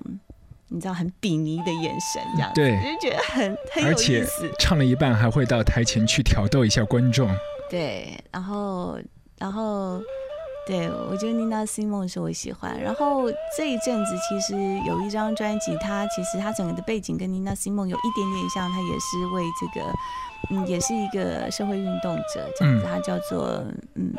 [0.70, 4.50] 你知道很鄙夷的眼神，这样子对我就觉得很很有而且意思。
[4.58, 7.28] 唱了一半还会到台前去挑逗一下观众。
[7.70, 8.98] 对，然后
[9.38, 9.98] 然后
[10.66, 12.78] 对我觉得 Nina Simone 是我喜欢。
[12.78, 14.54] 然后这一阵子其实
[14.86, 19.86] 有一张专辑，它其实它整个的背景跟 Nina Simone 有一点点像，它也是为这个
[20.50, 23.64] 嗯，也是一个社会运动者这样子，嗯它叫做
[23.94, 24.12] 嗯，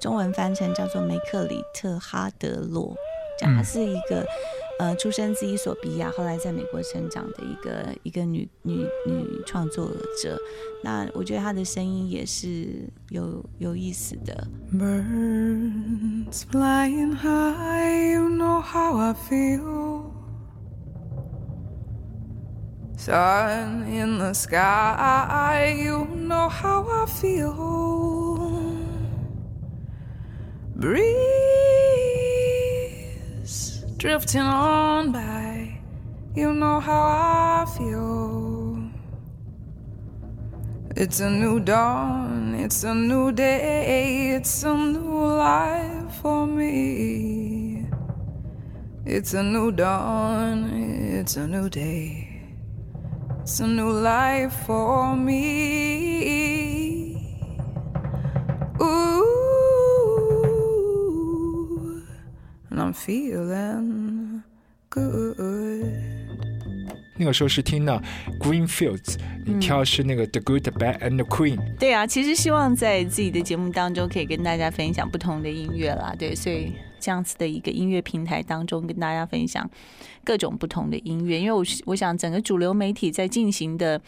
[0.00, 2.94] 中文翻成叫做梅克里特哈德洛，
[3.38, 4.26] 这样，嗯她是一个。
[4.80, 9.90] 呃，出生自伊索比亚，后来在美国成长的一个一个女女女创作
[10.22, 10.40] 者，
[10.82, 14.48] 那我觉得她的声音也是有有意思的。
[14.72, 20.12] Birds flying high, you know how I feel.
[22.96, 27.52] Sun in the sky, you know how I feel.
[30.74, 31.49] Breeze
[34.00, 35.78] drifting on by,
[36.34, 38.78] you know how I feel.
[40.96, 47.86] It's a new dawn, it's a new day, it's a new life for me.
[49.04, 50.70] It's a new dawn,
[51.18, 52.56] it's a new day,
[53.42, 55.50] it's a new life for me.
[58.80, 59.09] Ooh,
[62.90, 64.42] I'm feeling
[64.88, 65.86] good.
[67.16, 68.02] 那个时候是听到
[68.40, 69.16] Greenfields，
[69.46, 71.58] 你嗯挑是那个 The Good, the Bad and the Queen。
[71.78, 76.14] 对啊，其实希望在自己的节目当中可以跟大家分享不同的音乐啦。
[76.18, 79.70] 对，所以这样子的一个音乐平台当中，跟大家分享
[80.24, 81.38] 各种不同的音乐。
[81.38, 84.00] 因为我我想整个主流媒体在进行的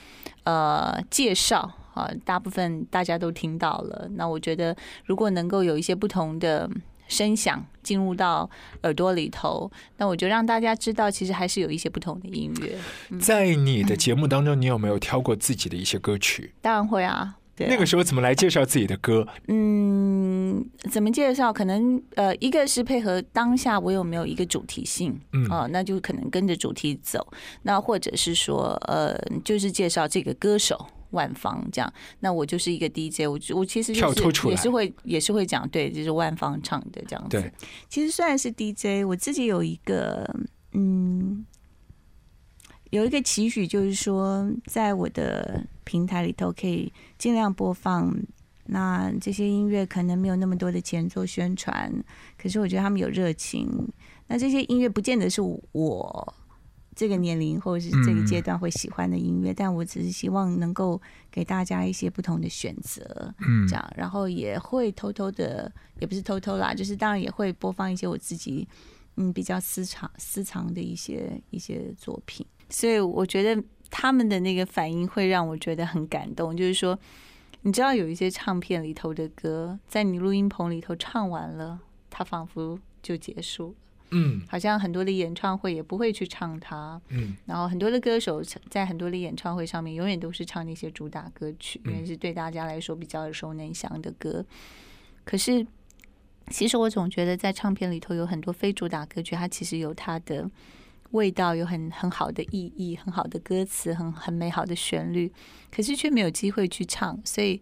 [0.43, 4.09] 呃介绍啊，大部分大家都听到了。
[4.17, 6.69] 那我觉得如果能够有一些不同的。
[7.13, 8.49] 声响进入到
[8.83, 12.77] 耳朵里头，那我就让大家知道，其实还是有一些不同的音乐。
[13.21, 16.55] 在你的节目当中，你有没有挑过自己的一些歌曲？
[16.63, 19.27] 当然会啊，对啊那个时候怎么来介绍自己的歌？
[19.49, 21.53] 嗯，怎么介绍？
[21.53, 27.27] 可能呃，一个是配合当下我有没有一个主题性，嗯哦，那就可能跟着主题走。
[27.63, 31.91] 那或者是说，呃，就是介绍这个歌手万方这样。
[32.21, 37.41] 那我就是一个 DJ，我我其实就是也是会也是会讲，对，就是万方唱的这样子。
[37.41, 37.53] 对，
[37.89, 40.29] 其实虽然是 DJ，我自己有一个
[40.73, 41.47] 嗯，
[42.91, 48.15] 有一个期许，就是说，在我的平台里头可以尽量播放。
[48.65, 51.93] 那这些音乐可能没有那么多的钱做宣传，
[52.39, 53.69] 可是我觉得他们有热情。
[54.29, 56.35] 那这些音乐不见得是我
[56.95, 63.35] 这个年龄或者是这个阶段会喜欢的音乐，但我只是希望能够给大家一些不同的选择。
[63.41, 63.67] 嗯。
[63.67, 68.67] 这样，然后也会偷偷的，也不是偷偷啦，就是当然也会播放一些我自己
[69.17, 76.99] 嗯比较私藏私藏的一些一些作品，所以我觉得他们的那个反应会让我觉得很感动，就是说，
[77.63, 81.79] 你知道有一些唱片里头的歌，在你录音棚里头唱完了，
[82.11, 83.75] 它仿佛就结束了，
[84.13, 94.45] 嗯好像很多的演唱会也不会去唱它，嗯然后很多的歌手在很多的演唱会上面，永远都是唱那些主打歌曲，因嗯为是对大家来说比较耳熟能详的歌。
[95.25, 95.67] 可是，
[96.49, 100.51] 其实我总觉得在唱片里头有很多非主打歌曲，它其实有它的
[101.13, 105.33] 味道，有很很好的意义，很好的歌词，很很美好的旋律，
[105.71, 107.19] 可是却没有机会去唱。
[107.25, 107.61] 所以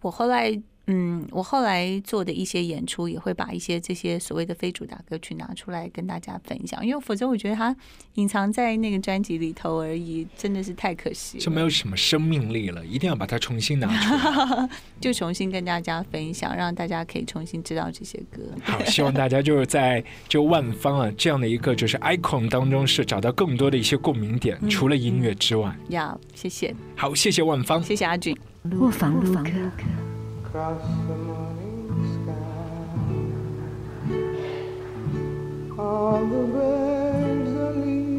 [0.00, 7.74] 我后来嗯，我后来做的一些演出，也会把一些这些所谓的非主打歌曲拿出来跟大家分享，因为否则我觉得它
[8.14, 11.44] 隐藏在那个专辑里头而已，真的是太可惜了。
[11.44, 14.68] 就没有什么生命力了，一定要把它重新拿出来。
[15.00, 18.42] 就重新跟大家分享，让大家可以重新知道这些歌。
[18.64, 25.72] 好，希望大家就是在就万方啊这样的一个就是 icon 当中，是找到更多的一些共鸣点，嗯除了音乐之外。
[25.88, 27.82] 要谢谢，好，谢谢万方。
[27.82, 28.36] 谢谢阿俊。
[28.80, 30.11] 卧房录客。
[30.52, 32.84] Across the morning sky.
[35.78, 38.12] All the birds are leaving.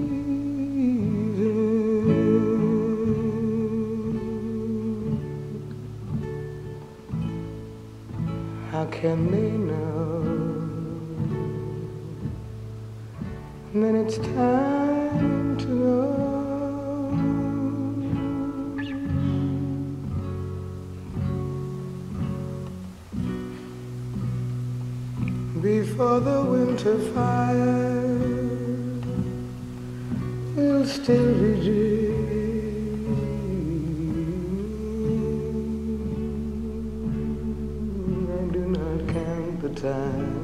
[8.72, 10.24] How can they know
[13.76, 14.93] that it's time
[25.64, 28.04] before the winter fire
[30.58, 33.00] will still be dreaming.
[38.30, 40.43] I do not count the time.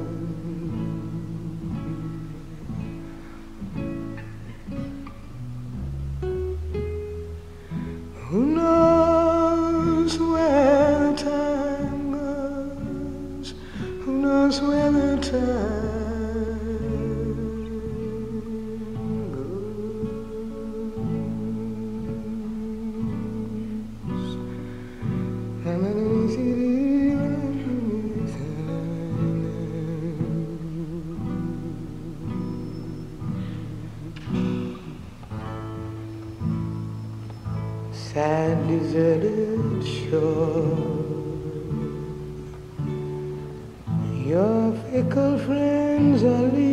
[38.12, 41.00] Sad deserted shore
[44.26, 46.69] your fickle friends are leaving.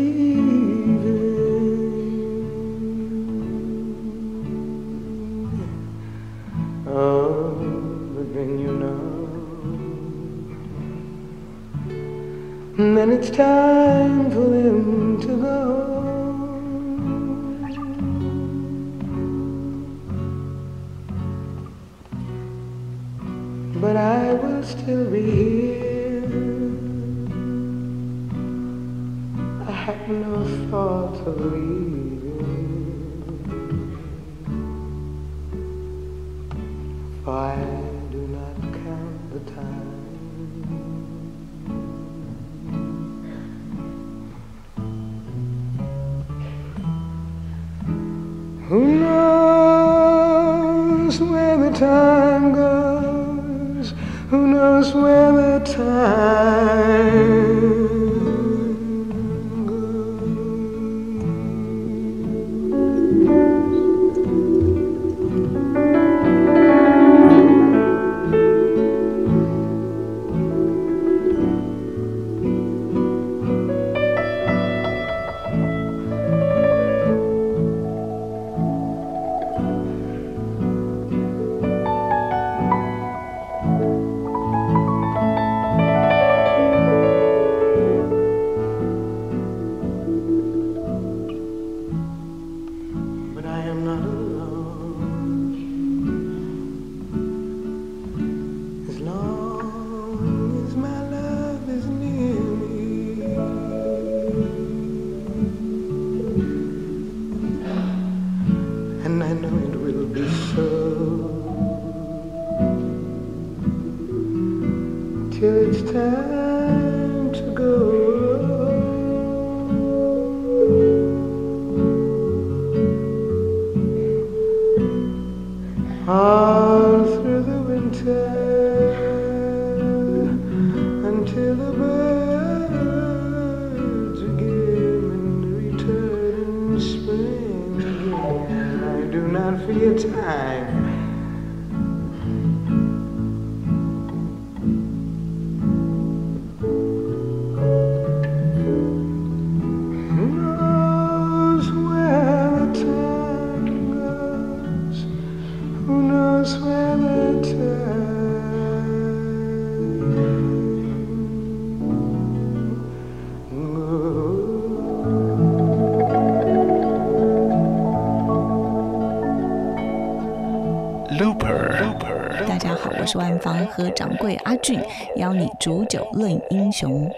[175.16, 177.10] 邀你煮酒论英雄。